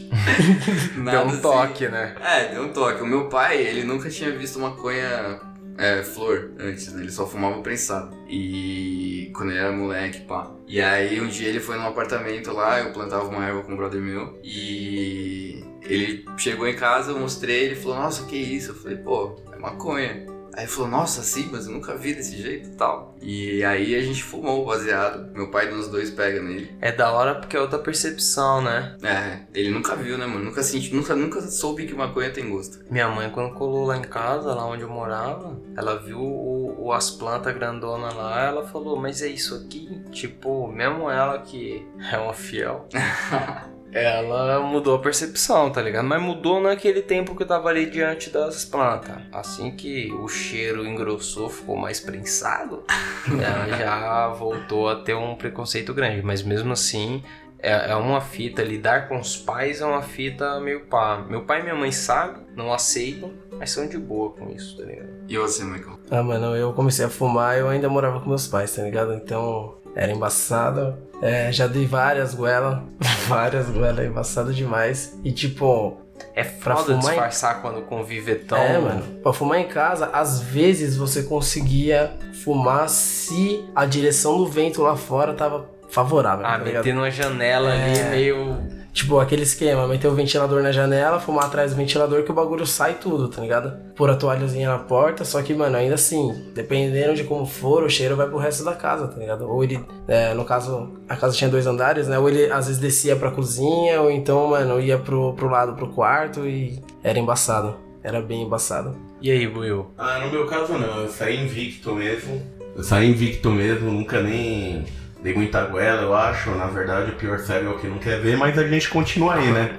Deu 1.10 1.20
um 1.20 1.28
assim. 1.28 1.40
toque, 1.40 1.88
né? 1.88 2.14
É, 2.20 2.48
deu 2.48 2.64
um 2.64 2.72
toque. 2.72 3.02
O 3.02 3.06
meu 3.06 3.28
pai, 3.28 3.58
ele 3.58 3.84
nunca 3.84 4.08
tinha 4.08 4.30
visto 4.30 4.58
maconha 4.58 5.40
é, 5.78 6.02
flor 6.02 6.52
antes, 6.58 6.92
né? 6.92 7.02
Ele 7.02 7.10
só 7.10 7.26
fumava 7.26 7.60
prensado. 7.62 8.16
E 8.28 9.30
quando 9.34 9.50
ele 9.50 9.60
era 9.60 9.72
moleque, 9.72 10.20
pá. 10.22 10.50
E 10.66 10.80
aí 10.80 11.20
um 11.20 11.28
dia 11.28 11.48
ele 11.48 11.60
foi 11.60 11.76
num 11.76 11.86
apartamento 11.86 12.52
lá, 12.52 12.80
eu 12.80 12.92
plantava 12.92 13.28
uma 13.28 13.46
erva 13.46 13.62
com 13.62 13.72
um 13.72 13.76
brother 13.76 14.00
meu. 14.00 14.38
E 14.42 15.64
ele 15.82 16.24
chegou 16.36 16.66
em 16.66 16.74
casa, 16.74 17.12
eu 17.12 17.18
mostrei, 17.18 17.64
ele 17.64 17.76
falou, 17.76 17.98
nossa, 17.98 18.24
que 18.26 18.36
isso? 18.36 18.70
Eu 18.70 18.74
falei, 18.74 18.96
pô, 18.96 19.36
é 19.52 19.58
maconha. 19.58 20.35
Aí 20.56 20.66
falou, 20.66 20.90
nossa, 20.90 21.22
sim, 21.22 21.48
mas 21.52 21.66
eu 21.66 21.72
nunca 21.72 21.94
vi 21.96 22.14
desse 22.14 22.40
jeito 22.40 22.70
e 22.70 22.72
tal. 22.72 23.14
E 23.20 23.62
aí 23.62 23.94
a 23.94 24.00
gente 24.00 24.22
fumou 24.22 24.62
o 24.62 24.66
baseado. 24.66 25.30
Meu 25.34 25.50
pai 25.50 25.70
nos 25.70 25.88
dois 25.88 26.10
pega 26.10 26.40
nele. 26.42 26.74
É 26.80 26.90
da 26.90 27.10
hora 27.12 27.34
porque 27.34 27.56
é 27.56 27.60
outra 27.60 27.78
percepção, 27.78 28.62
né? 28.62 28.96
É, 29.02 29.40
ele 29.54 29.70
nunca 29.70 29.94
viu, 29.94 30.16
né, 30.16 30.26
mano? 30.26 30.44
Nunca 30.46 30.62
senti, 30.62 30.94
nunca, 30.94 31.14
nunca 31.14 31.40
soube 31.42 31.86
que 31.86 31.94
maconha 31.94 32.30
tem 32.30 32.48
gosto. 32.48 32.78
Minha 32.90 33.08
mãe, 33.08 33.28
quando 33.30 33.52
colou 33.54 33.84
lá 33.86 33.96
em 33.98 34.02
casa, 34.02 34.54
lá 34.54 34.64
onde 34.66 34.82
eu 34.82 34.88
morava, 34.88 35.60
ela 35.76 35.96
viu 35.98 36.18
o, 36.20 36.86
o- 36.86 36.92
as 36.92 37.10
plantas 37.10 37.52
grandonas 37.54 38.14
lá, 38.14 38.42
ela 38.46 38.66
falou, 38.66 38.98
mas 38.98 39.20
é 39.20 39.28
isso 39.28 39.54
aqui? 39.54 40.00
Tipo, 40.10 40.68
mesmo 40.68 41.10
ela 41.10 41.38
que 41.40 41.86
é 42.12 42.16
uma 42.18 42.32
fiel, 42.32 42.88
ela 43.96 44.60
mudou 44.60 44.96
a 44.96 44.98
percepção, 44.98 45.70
tá 45.70 45.80
ligado? 45.80 46.04
Mas 46.04 46.20
mudou 46.20 46.60
naquele 46.60 47.00
tempo 47.00 47.34
que 47.34 47.42
eu 47.42 47.46
tava 47.46 47.68
ali 47.70 47.86
diante 47.86 48.30
das 48.30 48.64
plantas. 48.64 49.16
Assim 49.32 49.70
que 49.70 50.12
o 50.12 50.28
cheiro 50.28 50.86
engrossou, 50.86 51.48
ficou 51.48 51.76
mais 51.76 51.98
prensado, 51.98 52.84
ela 53.28 53.76
já 53.76 54.28
voltou 54.28 54.88
a 54.88 54.96
ter 54.96 55.14
um 55.14 55.34
preconceito 55.34 55.94
grande. 55.94 56.22
Mas 56.22 56.42
mesmo 56.42 56.72
assim, 56.72 57.22
é, 57.58 57.90
é 57.90 57.94
uma 57.96 58.20
fita, 58.20 58.62
lidar 58.62 59.08
com 59.08 59.18
os 59.18 59.36
pais 59.36 59.80
é 59.80 59.86
uma 59.86 60.02
fita 60.02 60.60
meio 60.60 60.86
pá. 60.86 61.24
Meu 61.28 61.42
pai 61.42 61.60
e 61.60 61.62
minha 61.62 61.74
mãe 61.74 61.90
sabem, 61.90 62.42
não 62.54 62.72
aceitam, 62.72 63.32
mas 63.58 63.70
são 63.70 63.88
de 63.88 63.98
boa 63.98 64.30
com 64.30 64.50
isso, 64.50 64.76
tá 64.76 64.84
ligado? 64.84 65.08
E 65.26 65.38
você, 65.38 65.64
Michael? 65.64 65.98
Ah, 66.10 66.22
mano, 66.22 66.54
eu 66.54 66.72
comecei 66.74 67.04
a 67.04 67.08
fumar, 67.08 67.56
eu 67.56 67.68
ainda 67.68 67.88
morava 67.88 68.20
com 68.20 68.28
meus 68.28 68.46
pais, 68.46 68.76
tá 68.76 68.82
ligado? 68.82 69.14
Então 69.14 69.78
era 69.96 70.12
embaçado. 70.12 70.94
É, 71.22 71.50
já 71.50 71.66
dei 71.66 71.86
várias 71.86 72.34
goelas, 72.34 72.78
várias 73.26 73.68
goelas, 73.70 74.06
embaçado 74.06 74.52
demais. 74.52 75.18
E 75.24 75.32
tipo, 75.32 75.96
É 76.34 76.44
Pra 76.44 76.76
foda 76.76 76.86
fumar 76.94 77.04
em- 77.04 77.08
disfarçar 77.08 77.60
quando 77.62 77.80
convive 77.82 78.32
é 78.32 78.34
tão. 78.36 78.58
é, 78.58 78.78
mano, 78.78 79.02
pra 79.22 79.32
fumar 79.32 79.58
em 79.58 79.66
casa, 79.68 80.10
às 80.12 80.40
vezes 80.40 80.96
você 80.96 81.22
conseguia 81.22 82.12
fumar 82.44 82.88
se 82.88 83.64
a 83.74 83.84
direção 83.86 84.36
do 84.38 84.46
vento 84.46 84.82
lá 84.82 84.94
fora 84.96 85.32
tava 85.34 85.68
favorável, 85.90 86.44
Ah, 86.46 86.58
tá 86.58 86.64
meter 86.64 86.94
numa 86.94 87.10
janela 87.10 87.70
ali 87.72 87.98
É. 87.98 88.10
meio. 88.10 88.56
Tipo, 88.96 89.20
aquele 89.20 89.42
esquema, 89.42 89.86
meter 89.86 90.08
o 90.08 90.14
ventilador 90.14 90.62
na 90.62 90.72
janela, 90.72 91.20
fumar 91.20 91.44
atrás 91.44 91.70
do 91.70 91.76
ventilador 91.76 92.22
que 92.22 92.30
o 92.30 92.34
bagulho 92.34 92.66
sai 92.66 92.94
tudo, 92.94 93.28
tá 93.28 93.42
ligado? 93.42 93.76
Pôr 93.94 94.08
a 94.08 94.16
toalhazinha 94.16 94.70
na 94.70 94.78
porta, 94.78 95.22
só 95.22 95.42
que, 95.42 95.52
mano, 95.52 95.76
ainda 95.76 95.96
assim, 95.96 96.50
dependendo 96.54 97.14
de 97.14 97.22
como 97.22 97.44
for, 97.44 97.82
o 97.82 97.90
cheiro 97.90 98.16
vai 98.16 98.26
pro 98.26 98.38
resto 98.38 98.64
da 98.64 98.72
casa, 98.72 99.06
tá 99.06 99.18
ligado? 99.18 99.46
Ou 99.46 99.62
ele, 99.62 99.84
é, 100.08 100.32
no 100.32 100.46
caso, 100.46 100.94
a 101.06 101.14
casa 101.14 101.36
tinha 101.36 101.50
dois 101.50 101.66
andares, 101.66 102.08
né? 102.08 102.18
Ou 102.18 102.26
ele 102.26 102.50
às 102.50 102.68
vezes 102.68 102.80
descia 102.80 103.14
pra 103.14 103.30
cozinha, 103.30 104.00
ou 104.00 104.10
então, 104.10 104.48
mano, 104.48 104.80
ia 104.80 104.96
pro, 104.96 105.34
pro 105.34 105.50
lado, 105.50 105.74
pro 105.74 105.88
quarto 105.88 106.46
e 106.46 106.82
era 107.04 107.18
embaçado. 107.18 107.76
Era 108.02 108.22
bem 108.22 108.44
embaçado. 108.44 108.96
E 109.20 109.30
aí, 109.30 109.46
Buiu? 109.46 109.88
Ah, 109.98 110.20
no 110.20 110.30
meu 110.30 110.46
caso 110.46 110.72
não, 110.72 111.02
eu 111.02 111.10
saí 111.10 111.44
invicto 111.44 111.94
mesmo. 111.94 112.40
Eu 112.74 112.82
saí 112.82 113.10
invicto 113.10 113.50
mesmo, 113.50 113.92
nunca 113.92 114.22
nem 114.22 114.86
dei 115.22 115.34
muita 115.34 115.64
goela, 115.64 116.02
eu 116.02 116.14
acho. 116.14 116.50
Na 116.50 116.66
verdade, 116.66 117.10
o 117.10 117.14
pior 117.14 117.38
cego 117.38 117.66
é 117.66 117.70
o 117.74 117.78
que 117.78 117.86
não 117.86 117.98
quer 117.98 118.20
ver, 118.20 118.36
mas 118.36 118.58
a 118.58 118.66
gente 118.66 118.88
continua 118.88 119.34
aí, 119.34 119.50
né? 119.50 119.70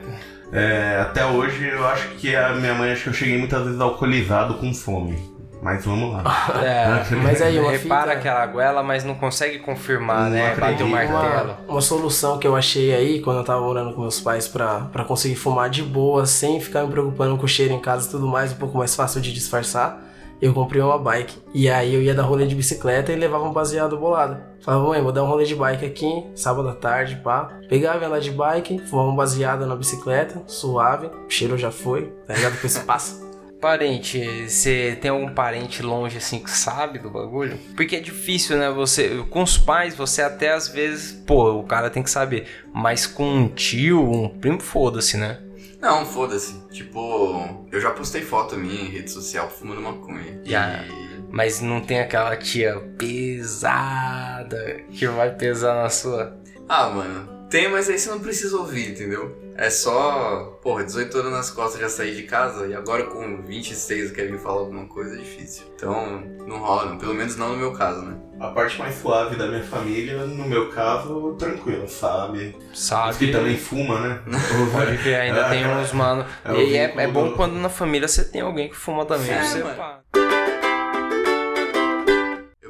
É, 0.51 0.99
até 1.01 1.25
hoje 1.25 1.67
eu 1.67 1.85
acho 1.87 2.07
que 2.09 2.35
a 2.35 2.53
minha 2.53 2.73
mãe, 2.73 2.91
acho 2.91 3.03
que 3.03 3.09
eu 3.09 3.13
cheguei 3.13 3.37
muitas 3.37 3.63
vezes 3.63 3.79
alcoolizado 3.79 4.55
com 4.55 4.73
fome. 4.73 5.37
Mas 5.61 5.83
vamos 5.83 6.13
lá. 6.13 6.23
É, 6.63 7.03
Mas 7.17 7.41
aí, 7.41 7.59
uma 7.59 7.71
repara 7.71 8.11
fita... 8.11 8.19
aquela 8.19 8.45
goela, 8.45 8.83
mas 8.83 9.03
não 9.03 9.15
consegue 9.15 9.57
confirmar, 9.57 10.25
Não 10.25 10.29
né? 10.29 10.55
Bater 10.55 10.83
o 10.83 10.87
martelo. 10.87 11.57
Uma, 11.63 11.73
uma 11.73 11.81
solução 11.81 12.37
que 12.37 12.45
eu 12.45 12.55
achei 12.55 12.93
aí 12.93 13.19
quando 13.21 13.37
eu 13.39 13.43
tava 13.43 13.61
morando 13.61 13.93
com 13.93 14.01
meus 14.01 14.21
pais 14.21 14.47
pra 14.47 15.03
conseguir 15.07 15.35
fumar 15.35 15.69
de 15.69 15.81
boa, 15.81 16.27
sem 16.27 16.61
ficar 16.61 16.83
me 16.83 16.91
preocupando 16.91 17.35
com 17.37 17.45
o 17.45 17.47
cheiro 17.47 17.73
em 17.73 17.79
casa 17.79 18.07
e 18.07 18.11
tudo 18.11 18.27
mais, 18.27 18.51
um 18.51 18.57
pouco 18.57 18.77
mais 18.77 18.95
fácil 18.95 19.19
de 19.19 19.33
disfarçar. 19.33 19.99
Eu 20.41 20.53
comprei 20.53 20.81
uma 20.81 20.97
bike. 20.97 21.37
E 21.53 21.69
aí 21.69 21.93
eu 21.93 22.01
ia 22.01 22.13
dar 22.13 22.23
rolê 22.23 22.45
de 22.45 22.55
bicicleta 22.55 23.11
e 23.11 23.15
levava 23.15 23.45
um 23.45 23.53
baseado 23.53 23.97
bolado. 23.97 24.37
Falava, 24.61 24.87
mãe, 24.87 25.01
vou 25.01 25.11
dar 25.11 25.23
um 25.23 25.27
rolê 25.27 25.45
de 25.45 25.55
bike 25.55 25.85
aqui, 25.85 26.25
sábado 26.35 26.69
à 26.69 26.75
tarde, 26.75 27.15
pá. 27.23 27.57
Pegava 27.67 28.03
ela 28.05 28.19
de 28.19 28.31
bike, 28.31 28.79
fumava 28.87 29.09
um 29.09 29.15
baseado 29.15 29.65
na 29.65 29.75
bicicleta, 29.75 30.43
suave, 30.45 31.07
o 31.07 31.29
cheiro 31.29 31.57
já 31.57 31.71
foi, 31.71 32.13
tá 32.27 32.33
ligado? 32.33 32.53
Depois 32.53 32.77
passa. 32.79 33.25
Parente, 33.59 34.47
você 34.47 34.95
tem 35.01 35.09
algum 35.09 35.33
parente 35.33 35.81
longe 35.81 36.17
assim 36.17 36.39
que 36.39 36.51
sabe 36.51 36.99
do 36.99 37.09
bagulho? 37.09 37.57
Porque 37.75 37.95
é 37.95 37.99
difícil, 37.99 38.55
né? 38.55 38.69
Você 38.69 39.25
com 39.31 39.41
os 39.41 39.57
pais, 39.57 39.95
você 39.95 40.21
até 40.21 40.53
às 40.53 40.67
vezes, 40.67 41.13
pô, 41.25 41.53
o 41.53 41.63
cara 41.63 41.89
tem 41.89 42.03
que 42.03 42.09
saber, 42.11 42.45
mas 42.71 43.07
com 43.07 43.27
um 43.27 43.47
tio, 43.47 44.11
um 44.11 44.29
primo, 44.29 44.59
foda-se, 44.59 45.17
né? 45.17 45.39
Não, 45.79 46.05
foda-se. 46.05 46.59
Tipo, 46.71 47.67
eu 47.71 47.79
já 47.79 47.91
postei 47.91 48.21
foto 48.21 48.57
minha 48.57 48.81
em 48.81 48.89
rede 48.89 49.11
social 49.11 49.49
fumando 49.49 49.81
maconha. 49.81 50.41
Já. 50.43 50.83
E. 50.83 51.07
Mas 51.29 51.61
não 51.61 51.81
tem 51.81 51.99
aquela 51.99 52.35
tia 52.37 52.79
pesada 52.97 54.81
que 54.91 55.05
vai 55.07 55.35
pesar 55.35 55.75
na 55.83 55.89
sua. 55.89 56.37
Ah, 56.67 56.89
mano. 56.89 57.47
Tem, 57.49 57.69
mas 57.69 57.89
aí 57.89 57.97
você 57.97 58.09
não 58.09 58.19
precisa 58.19 58.57
ouvir, 58.57 58.91
entendeu? 58.91 59.46
É 59.59 59.71
só, 59.71 60.57
porra, 60.61 60.83
18 60.83 61.17
anos 61.17 61.31
nas 61.31 61.49
costas 61.49 61.81
já 61.81 61.89
saí 61.89 62.15
de 62.15 62.23
casa 62.23 62.67
e 62.67 62.75
agora 62.75 63.05
com 63.05 63.41
26 63.41 64.11
quer 64.11 64.27
vir 64.29 64.37
falar 64.37 64.59
alguma 64.59 64.85
coisa 64.85 65.15
é 65.15 65.17
difícil. 65.17 65.63
Então, 65.75 66.21
não 66.45 66.59
rola, 66.59 66.85
não. 66.91 66.97
Pelo 66.99 67.15
menos 67.15 67.35
não 67.35 67.49
no 67.53 67.57
meu 67.57 67.73
caso, 67.73 68.01
né? 68.03 68.15
A 68.39 68.49
parte 68.49 68.77
mais 68.77 68.93
suave 68.95 69.35
da 69.35 69.47
minha 69.47 69.63
família, 69.63 70.23
no 70.27 70.47
meu 70.47 70.69
caso, 70.69 71.35
tranquilo, 71.39 71.87
sabe? 71.89 72.55
Os 72.71 72.79
Sabe? 72.85 73.17
que 73.17 73.31
também 73.31 73.57
fuma, 73.57 73.99
né? 73.99 74.21
Pode 74.71 74.95
ver, 74.97 75.15
ainda 75.15 75.49
tem 75.49 75.65
uns 75.67 75.91
mano. 75.91 76.23
É 76.45 76.51
o 76.51 76.55
e 76.57 76.77
é, 76.77 76.93
é 76.95 77.07
bom 77.07 77.29
do- 77.29 77.35
quando 77.35 77.53
na 77.55 77.69
família 77.69 78.07
você 78.07 78.23
tem 78.23 78.41
alguém 78.41 78.69
que 78.69 78.75
fuma 78.75 79.05
também. 79.05 79.31
É, 79.31 79.43
você 79.43 79.63
mano. 79.63 79.75
pá. 79.75 80.01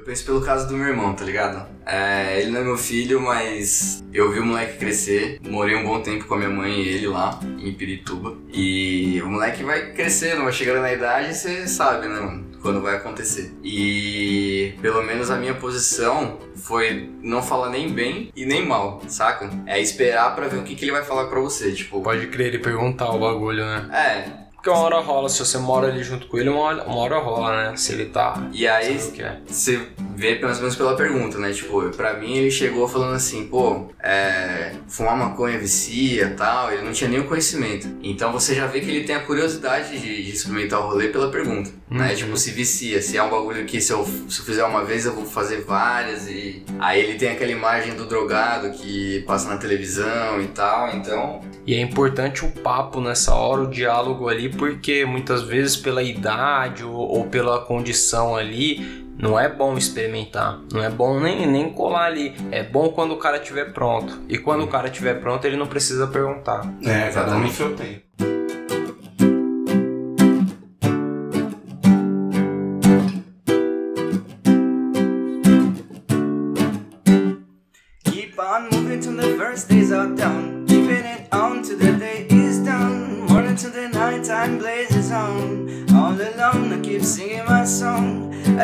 Penso 0.07 0.23
pelo 0.23 0.39
caso 0.39 0.69
do 0.69 0.73
meu 0.73 0.87
irmão, 0.87 1.13
tá 1.13 1.25
ligado? 1.25 1.67
É, 1.85 2.39
ele 2.39 2.51
não 2.51 2.61
é 2.61 2.63
meu 2.63 2.77
filho, 2.77 3.19
mas 3.19 4.01
eu 4.13 4.31
vi 4.31 4.39
o 4.39 4.45
moleque 4.45 4.77
crescer. 4.77 5.37
Morei 5.45 5.75
um 5.75 5.83
bom 5.83 5.99
tempo 5.99 6.23
com 6.23 6.35
a 6.35 6.37
minha 6.37 6.49
mãe 6.49 6.79
e 6.79 6.87
ele 6.87 7.07
lá, 7.07 7.37
em 7.59 7.73
Pirituba. 7.73 8.33
E 8.53 9.21
o 9.21 9.27
moleque 9.27 9.63
vai 9.65 9.91
crescendo, 9.91 10.43
vai 10.43 10.53
chegando 10.53 10.79
na 10.79 10.93
idade, 10.93 11.35
você 11.35 11.67
sabe, 11.67 12.07
né, 12.07 12.21
mano? 12.21 12.47
Quando 12.61 12.81
vai 12.81 12.95
acontecer. 12.95 13.53
E 13.61 14.75
pelo 14.81 15.03
menos 15.03 15.29
a 15.29 15.35
minha 15.35 15.55
posição 15.55 16.37
foi 16.55 17.09
não 17.21 17.43
falar 17.43 17.69
nem 17.69 17.91
bem 17.91 18.31
e 18.33 18.45
nem 18.45 18.65
mal, 18.65 19.01
saca? 19.09 19.49
É 19.65 19.77
esperar 19.77 20.33
pra 20.37 20.47
ver 20.47 20.59
o 20.59 20.63
que, 20.63 20.73
que 20.73 20.85
ele 20.85 20.93
vai 20.93 21.03
falar 21.03 21.25
pra 21.25 21.41
você. 21.41 21.73
Tipo, 21.73 22.01
Pode 22.01 22.27
crer 22.27 22.47
ele 22.47 22.59
perguntar 22.59 23.09
o 23.09 23.19
bagulho, 23.19 23.65
né? 23.65 23.89
é. 23.91 24.46
Porque 24.57 24.69
uma 24.71 24.79
hora 24.79 24.99
rola, 24.99 25.29
se 25.29 25.39
você 25.39 25.57
mora 25.57 25.87
ali 25.87 26.03
junto 26.03 26.27
com 26.27 26.37
ele, 26.37 26.49
uma 26.49 26.59
hora, 26.59 26.83
uma 26.83 26.97
hora 26.97 27.19
rola, 27.19 27.69
né? 27.69 27.77
Se 27.77 27.93
ele 27.93 28.05
tá. 28.05 28.49
E 28.51 28.67
aí, 28.67 28.97
é. 29.19 29.37
você 29.47 29.87
vê 30.17 30.39
ou 30.43 30.49
menos 30.49 30.75
pela 30.75 30.95
pergunta, 30.95 31.37
né? 31.37 31.53
Tipo, 31.53 31.89
pra 31.91 32.15
mim 32.15 32.35
ele 32.35 32.49
chegou 32.49 32.87
falando 32.87 33.13
assim, 33.13 33.45
pô, 33.47 33.85
é, 34.03 34.73
fumar 34.87 35.15
maconha 35.15 35.59
vicia 35.59 36.33
tal, 36.35 36.73
ele 36.73 36.81
não 36.81 36.91
tinha 36.91 37.09
nenhum 37.09 37.23
conhecimento. 37.23 37.87
Então 38.01 38.31
você 38.31 38.55
já 38.55 38.65
vê 38.65 38.81
que 38.81 38.89
ele 38.89 39.03
tem 39.03 39.15
a 39.15 39.19
curiosidade 39.19 39.99
de, 39.99 40.23
de 40.23 40.31
experimentar 40.31 40.79
o 40.79 40.87
rolê 40.87 41.09
pela 41.09 41.29
pergunta, 41.29 41.69
né? 41.89 42.09
Uhum. 42.09 42.15
Tipo, 42.15 42.37
se 42.37 42.51
vicia, 42.51 42.99
se 43.01 43.15
é 43.15 43.23
um 43.23 43.29
bagulho 43.29 43.63
que 43.65 43.79
se 43.79 43.93
eu, 43.93 44.03
se 44.27 44.39
eu 44.39 44.45
fizer 44.45 44.63
uma 44.63 44.83
vez 44.83 45.05
eu 45.05 45.13
vou 45.13 45.25
fazer 45.25 45.61
várias 45.61 46.27
e... 46.27 46.65
Aí 46.79 46.99
ele 46.99 47.17
tem 47.17 47.29
aquela 47.29 47.51
imagem 47.51 47.93
do 47.95 48.05
drogado 48.05 48.71
que 48.71 49.23
passa 49.27 49.47
na 49.47 49.57
televisão 49.57 50.41
e 50.41 50.47
tal, 50.47 50.89
então... 50.95 51.41
E 51.65 51.75
é 51.75 51.81
importante 51.81 52.45
o 52.45 52.51
papo 52.51 53.01
nessa 53.01 53.35
hora, 53.35 53.63
o 53.63 53.67
diálogo 53.67 54.29
ali, 54.29 54.49
porque 54.57 55.05
muitas 55.05 55.43
vezes 55.43 55.77
pela 55.77 56.03
idade 56.03 56.83
ou, 56.83 56.95
ou 56.95 57.25
pela 57.25 57.59
condição 57.59 58.35
ali, 58.35 59.05
não 59.17 59.39
é 59.39 59.49
bom 59.49 59.77
experimentar. 59.77 60.59
Não 60.71 60.83
é 60.83 60.89
bom 60.89 61.19
nem, 61.19 61.47
nem 61.47 61.71
colar 61.71 62.05
ali. 62.05 62.35
É 62.51 62.63
bom 62.63 62.89
quando 62.89 63.13
o 63.13 63.17
cara 63.17 63.37
estiver 63.37 63.73
pronto. 63.73 64.19
E 64.29 64.37
quando 64.37 64.63
o 64.63 64.67
cara 64.67 64.87
estiver 64.87 65.19
pronto, 65.19 65.45
ele 65.45 65.57
não 65.57 65.67
precisa 65.67 66.07
perguntar. 66.07 66.61
É, 66.83 67.09
cada 67.09 67.35
um 67.35 67.39
no 67.39 67.47
Exatamente. 67.47 67.53
seu 67.53 68.36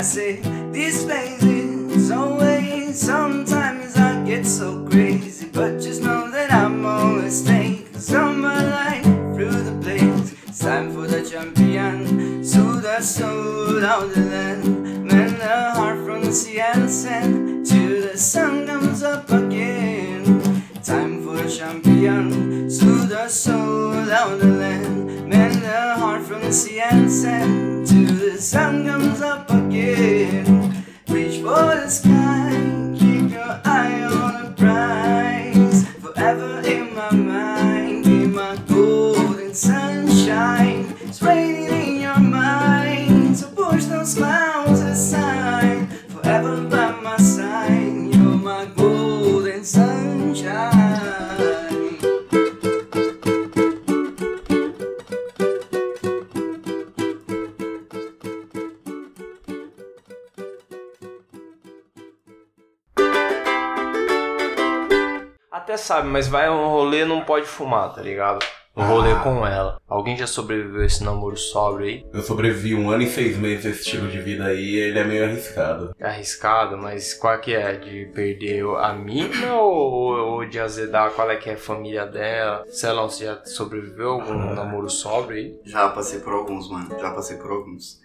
say, 0.04 0.36
This 0.72 1.06
place 1.06 1.42
is 1.44 2.12
always. 2.12 3.00
Sometimes 3.00 3.96
I 3.96 4.24
get 4.26 4.46
so 4.46 4.86
crazy, 4.86 5.48
but 5.48 5.80
just 5.80 6.02
know 6.02 6.30
that 6.30 6.52
I'm 6.52 6.86
always 6.86 7.42
staying. 7.42 7.88
Cause 7.94 8.14
all 8.14 8.34
my 8.34 8.62
life 8.62 9.04
through 9.34 9.64
the 9.64 9.72
blaze. 9.72 10.36
It's 10.46 10.60
time 10.60 10.94
for 10.94 11.08
the 11.08 11.24
champion. 11.24 12.44
So 12.44 12.76
the 12.76 13.00
soul 13.02 13.84
of 13.84 14.14
the 14.14 14.22
land. 14.22 15.06
mend 15.06 15.38
the 15.38 15.72
heart 15.72 16.04
from 16.06 16.26
the 16.26 16.34
sea 16.34 16.60
and 16.60 16.90
sand. 16.90 17.66
Till 17.66 18.02
the 18.02 18.18
sun 18.18 18.68
comes 18.68 19.04
up 19.04 19.30
again. 19.32 20.42
Time 20.84 21.24
for 21.24 21.38
the 21.38 21.50
champion. 21.50 22.70
So 22.70 22.86
the 22.86 23.30
soul 23.30 24.12
of 24.12 24.40
the 24.40 24.48
land. 24.48 25.30
mend 25.30 25.62
the 25.62 25.96
heart 25.96 26.24
from 26.24 26.42
the 26.42 26.52
sea 26.52 26.82
and 26.82 27.10
sand. 27.10 27.83
The 28.34 28.42
sun 28.42 28.88
comes 28.88 29.22
up 29.22 29.48
again. 29.52 30.84
Reach 31.08 31.36
for 31.44 31.76
the 31.76 31.88
sky. 31.88 32.23
Até 65.54 65.78
sabe, 65.78 66.08
mas 66.08 66.28
vai 66.28 66.50
um 66.50 66.68
rolê 66.68 67.06
não 67.06 67.24
pode 67.24 67.46
fumar, 67.46 67.94
tá 67.94 68.02
ligado? 68.02 68.44
Um 68.76 68.84
rolê 68.86 69.14
com 69.22 69.46
ela. 69.46 69.80
Alguém 69.88 70.18
já 70.18 70.26
sobreviveu 70.26 70.82
a 70.82 70.86
esse 70.86 71.04
namoro 71.04 71.38
sóbrio 71.38 71.86
aí? 71.86 72.06
Eu 72.12 72.24
sobrevivi 72.24 72.74
um 72.74 72.90
ano 72.90 73.04
e 73.04 73.08
seis 73.08 73.38
meses 73.38 73.66
esse 73.66 73.82
estilo 73.82 74.08
de 74.08 74.20
vida 74.20 74.46
aí, 74.46 74.76
ele 74.78 74.98
é 74.98 75.04
meio 75.04 75.26
arriscado. 75.26 75.96
É 76.00 76.08
arriscado, 76.08 76.76
mas 76.76 77.14
qual 77.14 77.40
que 77.40 77.54
é? 77.54 77.74
De 77.76 78.08
perder 78.16 78.66
a 78.78 78.92
mina 78.94 79.54
ou, 79.54 80.18
ou 80.18 80.46
de 80.46 80.60
azedar 80.60 81.12
qual 81.12 81.30
é 81.30 81.36
que 81.36 81.52
é 81.52 81.54
a 81.54 81.58
família 81.58 82.08
dela? 82.08 82.64
Sei 82.72 82.92
lá, 82.92 83.04
você 83.04 83.26
já 83.26 83.46
sobreviveu 83.46 84.10
a 84.10 84.14
algum 84.14 84.56
namoro 84.56 84.90
sóbrio 84.90 85.38
aí? 85.38 85.60
Já 85.66 85.90
passei 85.90 86.20
por 86.22 86.34
alguns, 86.34 86.68
mano. 86.68 86.90
Já 87.00 87.12
passei 87.12 87.38
por 87.38 87.52
alguns. 87.52 88.02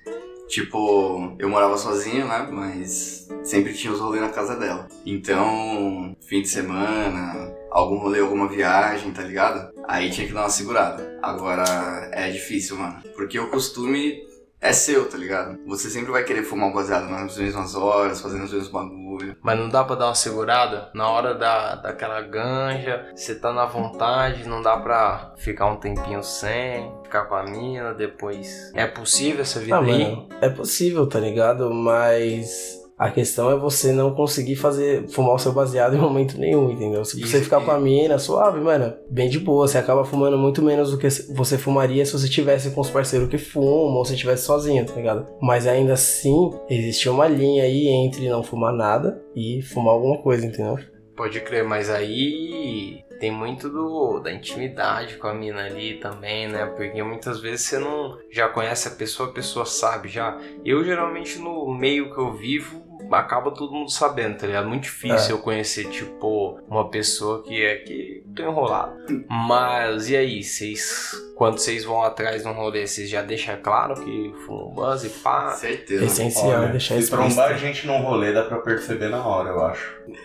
Tipo, 0.48 1.36
eu 1.38 1.48
morava 1.48 1.76
sozinho, 1.76 2.26
né? 2.26 2.48
Mas 2.50 3.28
sempre 3.42 3.74
tinha 3.74 3.92
os 3.92 4.00
rolês 4.00 4.22
na 4.22 4.30
casa 4.30 4.56
dela. 4.56 4.88
Então, 5.04 6.16
fim 6.20 6.42
de 6.42 6.48
semana, 6.48 7.52
algum 7.70 7.98
rolê, 7.98 8.20
alguma 8.20 8.48
viagem, 8.48 9.12
tá 9.12 9.22
ligado? 9.22 9.72
Aí 9.86 10.10
tinha 10.10 10.26
que 10.26 10.32
dar 10.32 10.42
uma 10.42 10.50
segurada. 10.50 11.18
Agora 11.22 12.10
é 12.12 12.30
difícil, 12.30 12.76
mano. 12.76 13.02
Porque 13.14 13.38
o 13.38 13.50
costume 13.50 14.27
é 14.60 14.72
seu, 14.72 15.08
tá 15.08 15.16
ligado? 15.16 15.58
Você 15.66 15.88
sempre 15.88 16.10
vai 16.10 16.24
querer 16.24 16.42
fumar 16.42 16.68
um 16.68 16.72
baseado 16.72 17.08
nas 17.08 17.36
mesmas 17.36 17.74
horas, 17.74 18.20
fazendo 18.20 18.44
os 18.44 18.52
mesmos 18.52 18.68
bagulho. 18.70 19.36
Mas 19.42 19.58
não 19.58 19.68
dá 19.68 19.84
pra 19.84 19.96
dar 19.96 20.06
uma 20.06 20.14
segurada? 20.14 20.90
Na 20.94 21.08
hora 21.08 21.34
da, 21.34 21.76
daquela 21.76 22.20
ganja, 22.22 23.10
você 23.14 23.34
tá 23.34 23.52
na 23.52 23.66
vontade, 23.66 24.48
não 24.48 24.60
dá 24.62 24.76
pra 24.76 25.32
ficar 25.36 25.66
um 25.66 25.76
tempinho 25.76 26.22
sem, 26.22 26.92
ficar 27.04 27.24
com 27.26 27.34
a 27.34 27.42
mina, 27.44 27.94
depois. 27.94 28.70
É 28.74 28.86
possível 28.86 29.42
essa 29.42 29.60
vida 29.60 29.76
Ah, 29.76 29.80
aí? 29.80 30.04
mano, 30.04 30.28
é 30.40 30.48
possível, 30.48 31.06
tá 31.08 31.18
ligado? 31.20 31.72
Mas 31.72 32.77
a 32.98 33.10
questão 33.10 33.50
é 33.50 33.56
você 33.56 33.92
não 33.92 34.12
conseguir 34.12 34.56
fazer 34.56 35.06
fumar 35.08 35.36
o 35.36 35.38
seu 35.38 35.52
baseado 35.52 35.94
em 35.94 36.00
momento 36.00 36.36
nenhum, 36.36 36.70
entendeu? 36.70 37.04
Se 37.04 37.20
você 37.20 37.40
ficar 37.40 37.60
com 37.60 37.70
a 37.70 37.78
mina 37.78 38.18
suave, 38.18 38.58
mano, 38.60 38.92
bem 39.08 39.28
de 39.28 39.38
boa, 39.38 39.68
você 39.68 39.78
acaba 39.78 40.04
fumando 40.04 40.36
muito 40.36 40.60
menos 40.60 40.90
do 40.90 40.98
que 40.98 41.08
você 41.32 41.56
fumaria 41.56 42.04
se 42.04 42.12
você 42.12 42.28
tivesse 42.28 42.72
com 42.72 42.80
os 42.80 42.90
parceiros 42.90 43.28
que 43.28 43.38
fumam 43.38 43.96
ou 43.96 44.04
se 44.04 44.14
estivesse 44.14 44.44
sozinho, 44.44 44.84
tá 44.84 44.94
ligado? 44.94 45.28
Mas 45.40 45.66
ainda 45.66 45.92
assim, 45.92 46.50
existe 46.68 47.08
uma 47.08 47.28
linha 47.28 47.62
aí 47.62 47.86
entre 47.86 48.28
não 48.28 48.42
fumar 48.42 48.72
nada 48.72 49.22
e 49.36 49.62
fumar 49.62 49.94
alguma 49.94 50.18
coisa, 50.18 50.44
entendeu? 50.44 50.78
Pode 51.16 51.40
crer, 51.40 51.64
mas 51.64 51.90
aí 51.90 53.04
tem 53.20 53.30
muito 53.30 53.68
do, 53.68 54.20
da 54.20 54.32
intimidade 54.32 55.16
com 55.16 55.26
a 55.26 55.34
mina 55.34 55.64
ali 55.64 55.98
também, 55.98 56.48
né? 56.48 56.66
Porque 56.66 57.02
muitas 57.02 57.40
vezes 57.40 57.66
você 57.66 57.78
não 57.78 58.16
já 58.30 58.48
conhece 58.48 58.88
a 58.88 58.92
pessoa, 58.92 59.28
a 59.28 59.32
pessoa 59.32 59.66
sabe 59.66 60.08
já. 60.08 60.38
Eu 60.64 60.84
geralmente 60.84 61.38
no 61.38 61.72
meio 61.76 62.12
que 62.12 62.20
eu 62.20 62.32
vivo 62.32 62.87
acaba 63.12 63.50
todo 63.50 63.72
mundo 63.72 63.90
sabendo, 63.90 64.38
tá 64.38 64.46
ligado? 64.46 64.68
Muito 64.68 64.84
difícil 64.84 65.36
eu 65.36 65.42
conhecer, 65.42 65.88
tipo, 65.88 66.60
uma 66.68 66.88
pessoa 66.90 67.42
que 67.42 67.64
é 67.64 67.76
que 67.76 68.24
tô 68.34 68.42
enrolado. 68.42 68.96
Mas 69.28 70.08
e 70.10 70.16
aí, 70.16 70.42
vocês 70.42 71.12
quando 71.38 71.60
vocês 71.60 71.84
vão 71.84 72.02
atrás 72.02 72.42
de 72.42 72.48
um 72.48 72.52
rolê, 72.52 72.84
vocês 72.84 73.08
já 73.08 73.22
deixam 73.22 73.56
claro 73.62 73.94
que 73.94 74.34
fumam 74.44 74.70
buzz 74.70 75.04
e 75.04 75.08
pá? 75.08 75.52
Certeza. 75.52 76.04
Essencial 76.04 76.48
Olha, 76.48 76.68
deixar 76.70 76.96
se 76.96 77.02
isso 77.02 77.10
trombar 77.12 77.52
a 77.52 77.56
gente 77.56 77.86
num 77.86 77.98
rolê, 77.98 78.32
dá 78.32 78.42
pra 78.42 78.58
perceber 78.58 79.08
na 79.08 79.24
hora, 79.24 79.50
eu 79.50 79.64
acho. 79.64 79.98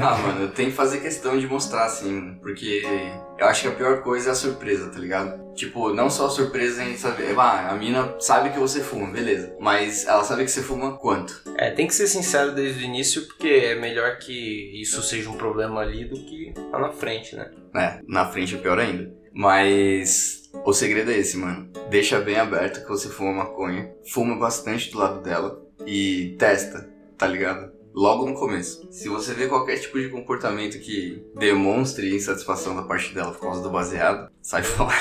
Ah, 0.00 0.16
mano, 0.16 0.42
eu 0.44 0.50
tenho 0.52 0.70
que 0.70 0.76
fazer 0.76 1.00
questão 1.00 1.38
de 1.38 1.46
mostrar, 1.46 1.84
assim, 1.84 2.38
porque 2.40 2.82
eu 3.38 3.46
acho 3.46 3.62
que 3.62 3.68
a 3.68 3.72
pior 3.72 4.02
coisa 4.02 4.30
é 4.30 4.32
a 4.32 4.34
surpresa, 4.34 4.88
tá 4.90 4.98
ligado? 4.98 5.52
Tipo, 5.54 5.92
não 5.92 6.08
só 6.08 6.26
a 6.26 6.30
surpresa 6.30 6.82
em 6.84 6.96
saber, 6.96 7.38
ah, 7.38 7.70
a 7.70 7.74
mina 7.74 8.14
sabe 8.18 8.50
que 8.50 8.58
você 8.58 8.80
fuma, 8.80 9.10
beleza. 9.10 9.54
Mas 9.60 10.06
ela 10.06 10.24
sabe 10.24 10.44
que 10.44 10.50
você 10.50 10.62
fuma 10.62 10.96
quanto? 10.96 11.42
É, 11.56 11.70
tem 11.70 11.86
que 11.86 11.94
ser 11.94 12.06
sincero 12.06 12.54
desde 12.54 12.82
o 12.82 12.86
início, 12.86 13.26
porque 13.26 13.48
é 13.48 13.74
melhor 13.74 14.16
que 14.18 14.80
isso 14.80 15.02
seja 15.02 15.28
um 15.28 15.36
problema 15.36 15.80
ali 15.80 16.04
do 16.06 16.16
que 16.16 16.54
lá 16.72 16.78
na 16.78 16.92
frente, 16.92 17.36
né? 17.36 17.50
né? 17.74 18.00
Na 18.06 18.26
frente 18.26 18.54
é 18.54 18.58
pior 18.58 18.78
ainda. 18.78 19.12
Mas 19.34 20.45
o 20.64 20.72
segredo 20.72 21.10
é 21.10 21.18
esse, 21.18 21.36
mano. 21.36 21.68
Deixa 21.90 22.20
bem 22.20 22.36
aberto 22.36 22.82
que 22.82 22.88
você 22.88 23.08
fuma 23.08 23.44
maconha. 23.44 23.92
Fuma 24.12 24.36
bastante 24.36 24.90
do 24.90 24.98
lado 24.98 25.22
dela 25.22 25.62
e 25.86 26.34
testa, 26.38 26.88
tá 27.16 27.26
ligado? 27.26 27.72
Logo 27.94 28.26
no 28.26 28.34
começo. 28.34 28.86
Se 28.90 29.08
você 29.08 29.32
vê 29.32 29.46
qualquer 29.46 29.78
tipo 29.78 29.98
de 29.98 30.10
comportamento 30.10 30.78
que 30.78 31.24
demonstre 31.34 32.14
insatisfação 32.14 32.76
da 32.76 32.82
parte 32.82 33.14
dela 33.14 33.32
por 33.32 33.40
causa 33.40 33.62
do 33.62 33.70
baseado, 33.70 34.30
sai 34.42 34.62
fora. 34.64 34.94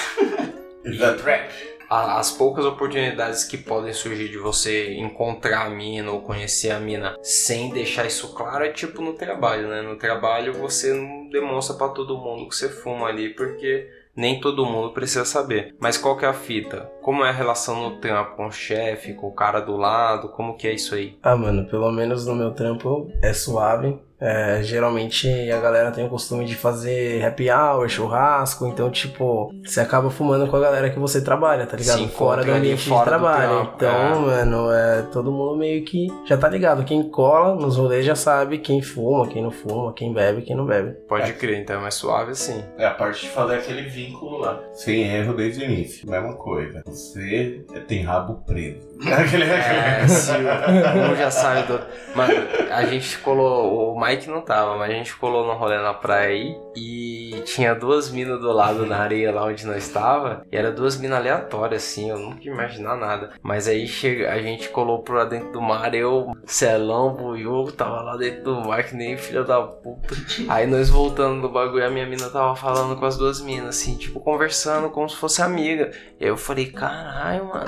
The 0.84 1.14
Trap. 1.16 1.76
As 1.90 2.32
poucas 2.32 2.66
oportunidades 2.66 3.44
que 3.44 3.58
podem 3.58 3.94
surgir 3.94 4.30
de 4.30 4.38
você 4.38 4.94
encontrar 4.96 5.66
a 5.66 5.70
mina 5.70 6.12
ou 6.12 6.22
conhecer 6.22 6.72
a 6.72 6.80
mina 6.80 7.16
sem 7.22 7.70
deixar 7.70 8.08
isso 8.08 8.34
claro 8.34 8.66
é 8.66 8.72
tipo 8.72 9.02
no 9.02 9.14
trabalho, 9.14 9.68
né? 9.68 9.82
No 9.84 9.96
trabalho 9.96 10.54
você 10.54 10.94
não 10.94 11.30
demonstra 11.30 11.76
pra 11.76 11.90
todo 11.90 12.18
mundo 12.18 12.50
que 12.50 12.56
você 12.56 12.70
fuma 12.70 13.08
ali 13.08 13.36
porque 13.36 13.88
nem 14.16 14.40
todo 14.40 14.66
mundo 14.66 14.94
precisa 14.94 15.26
saber. 15.26 15.76
Mas 15.80 15.98
qual 15.98 16.18
que 16.18 16.26
é 16.26 16.28
a 16.28 16.34
fita? 16.34 16.90
Como 17.02 17.24
é 17.24 17.30
a 17.30 17.34
relação 17.34 17.82
no 17.82 18.00
trampo 18.00 18.36
com 18.36 18.48
o 18.48 18.52
chefe, 18.52 19.14
com 19.14 19.28
o 19.28 19.34
cara 19.34 19.60
do 19.60 19.76
lado? 19.76 20.30
Como 20.30 20.56
que 20.56 20.68
é 20.68 20.74
isso 20.74 20.96
aí? 20.96 21.18
Ah, 21.22 21.36
mano, 21.36 21.68
pelo 21.68 21.92
menos 21.92 22.26
no 22.26 22.36
meu 22.36 22.52
trampo 22.52 23.12
é 23.22 23.34
suave. 23.34 24.00
É, 24.20 24.62
geralmente 24.64 25.30
a 25.52 25.60
galera 25.60 25.92
tem 25.92 26.06
o 26.06 26.10
costume 26.10 26.46
de 26.46 26.56
fazer 26.56 27.24
happy 27.26 27.50
hour, 27.52 27.88
churrasco, 27.90 28.66
então, 28.68 28.90
tipo, 28.90 29.52
você 29.64 29.82
acaba 29.82 30.10
fumando 30.10 30.48
com 30.48 30.56
a 30.56 30.60
galera 30.60 30.90
que 30.90 30.98
você 31.00 31.22
trabalha, 31.22 31.66
tá 31.66 31.76
ligado? 31.76 32.00
Se 32.00 32.08
fora 32.08 32.44
do 32.44 32.52
ambiente 32.52 32.88
fora 32.88 33.04
de 33.04 33.10
trabalho. 33.10 33.72
então, 33.76 33.90
é. 33.90 34.16
mano, 34.20 34.72
é, 34.72 35.02
todo 35.12 35.32
mundo 35.32 35.58
meio 35.58 35.84
que 35.84 36.08
já 36.26 36.38
tá 36.38 36.48
ligado. 36.48 36.84
Quem 36.86 37.04
cola 37.10 37.56
nos 37.56 37.76
rolês 37.78 38.06
já 38.06 38.16
sabe 38.16 38.58
quem 38.60 38.82
fuma, 38.82 39.28
quem 39.28 39.44
não 39.44 39.52
fuma, 39.52 39.94
quem 39.94 40.14
bebe, 40.14 40.42
quem 40.44 40.56
não 40.56 40.66
bebe. 40.66 40.92
Pode 41.08 41.34
crer, 41.34 41.60
então 41.60 41.76
é 41.76 41.80
mais 41.80 41.96
suave 41.96 42.32
assim. 42.32 42.64
É 42.78 42.86
a 42.86 42.92
parte 42.92 43.22
de 43.24 43.30
fazer 43.30 43.56
aquele 43.56 43.82
vínculo 43.84 44.38
lá. 44.40 44.60
Sem 44.74 45.02
erro 45.04 45.34
desde 45.34 45.62
o 45.62 45.66
início. 45.66 46.10
Mesma 46.10 46.34
coisa. 46.36 46.82
Você 46.86 47.66
tem 47.88 48.04
rabo 48.04 48.36
preso. 48.46 48.80
Aquele 49.12 49.44
É, 49.44 50.08
se 50.08 50.32
o- 50.32 51.12
um 51.12 51.16
já 51.18 51.30
sabe 51.30 51.68
do. 51.68 51.80
Mano, 52.16 52.34
a 52.72 52.86
gente 52.86 53.18
colou. 53.20 53.94
O 53.96 54.00
Mike 54.06 54.30
não 54.30 54.42
tava, 54.42 54.78
mas 54.78 54.92
a 54.92 54.94
gente 54.94 55.16
colou 55.16 55.48
no 55.48 55.54
rolê 55.54 55.78
na 55.80 55.94
praia 55.94 56.30
aí 56.30 56.65
e 56.76 57.42
tinha 57.46 57.74
duas 57.74 58.12
minas 58.12 58.40
do 58.40 58.52
lado 58.52 58.86
na 58.86 58.98
areia 58.98 59.32
lá 59.32 59.46
onde 59.46 59.66
nós 59.66 59.86
estava. 59.86 60.46
E 60.52 60.58
era 60.58 60.72
duas 60.72 60.98
minas 60.98 61.20
aleatórias, 61.20 61.84
assim, 61.84 62.10
eu 62.10 62.20
nunca 62.20 62.44
ia 62.44 62.52
imaginar 62.52 62.98
nada. 62.98 63.32
Mas 63.42 63.68
aí 63.68 63.88
chega, 63.88 64.32
a 64.32 64.42
gente 64.42 64.70
colou 64.70 65.04
pra 65.04 65.26
dentro 65.26 65.52
do 65.52 65.62
mar, 65.62 65.94
eu, 65.94 66.36
Celão, 66.46 67.14
Buiu, 67.14 67.72
tava 67.72 68.02
lá 68.02 68.18
dentro 68.18 68.44
do 68.44 68.62
mar, 68.62 68.84
que 68.84 68.96
nem 68.96 69.18
filha 69.18 69.44
da 69.44 69.62
puta. 69.62 70.16
Aí 70.50 70.68
nós 70.68 70.90
voltando 70.90 71.42
do 71.42 71.50
bagulho, 71.50 71.86
a 71.86 71.90
minha 71.90 72.06
mina 72.06 72.30
tava 72.30 72.56
falando 72.56 72.96
com 72.98 73.06
as 73.06 73.18
duas 73.18 73.42
minas, 73.42 73.78
assim, 73.78 73.96
tipo, 73.96 74.20
conversando 74.20 74.90
como 74.90 75.08
se 75.10 75.16
fosse 75.16 75.42
amiga. 75.42 75.92
E 76.20 76.24
aí 76.24 76.30
eu 76.30 76.38
falei, 76.38 76.68
caralho, 76.68 77.46
mano. 77.46 77.66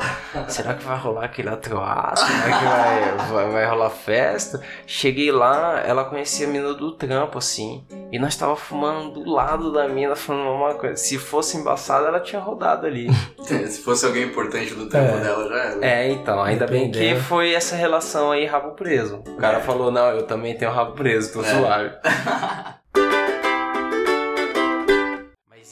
Será 0.48 0.74
que 0.74 0.84
vai 0.84 0.98
rolar 0.98 1.26
aquele 1.26 1.50
atroaço? 1.50 2.26
Será 2.26 2.58
que 2.58 2.66
vai, 2.66 3.28
vai, 3.28 3.52
vai 3.52 3.66
rolar 3.66 3.90
festa? 3.90 4.62
Cheguei 4.86 5.32
lá, 5.32 5.82
ela 5.86 6.06
conhecia 6.06 6.48
a 6.48 6.50
mina 6.50 6.74
do 6.74 6.92
trampo, 6.92 7.38
assim. 7.38 7.86
E 8.12 8.20
nós 8.20 8.36
tava 8.36 8.56
fumando 8.56 8.97
do 9.10 9.30
lado 9.30 9.72
da 9.72 9.88
mina, 9.88 10.16
falando 10.16 10.50
uma 10.52 10.74
coisa. 10.76 10.96
Se 10.96 11.18
fosse 11.18 11.58
embaçada, 11.58 12.08
ela 12.08 12.20
tinha 12.20 12.42
rodado 12.42 12.86
ali. 12.86 13.08
Se 13.68 13.82
fosse 13.82 14.06
alguém 14.06 14.24
importante 14.24 14.74
do 14.74 14.88
tempo 14.90 15.16
É. 15.16 15.20
dela, 15.20 15.48
já 15.48 15.56
era. 15.56 15.86
É, 15.86 16.10
então, 16.12 16.42
ainda 16.42 16.66
bem 16.68 16.92
que 16.92 17.00
Dependendo. 17.00 17.24
foi 17.26 17.54
essa 17.54 17.76
relação 17.76 18.32
aí, 18.32 18.46
rabo 18.46 18.72
preso. 18.72 19.24
O 19.28 19.36
cara 19.38 19.58
É. 19.60 19.62
falou, 19.62 19.92
não, 19.92 20.08
eu 20.12 20.24
também 20.24 20.56
tenho 20.58 20.72
rabo 20.72 20.94
preso, 20.94 21.34
tô 21.34 21.42
É. 21.42 21.46
suave. 21.46 21.92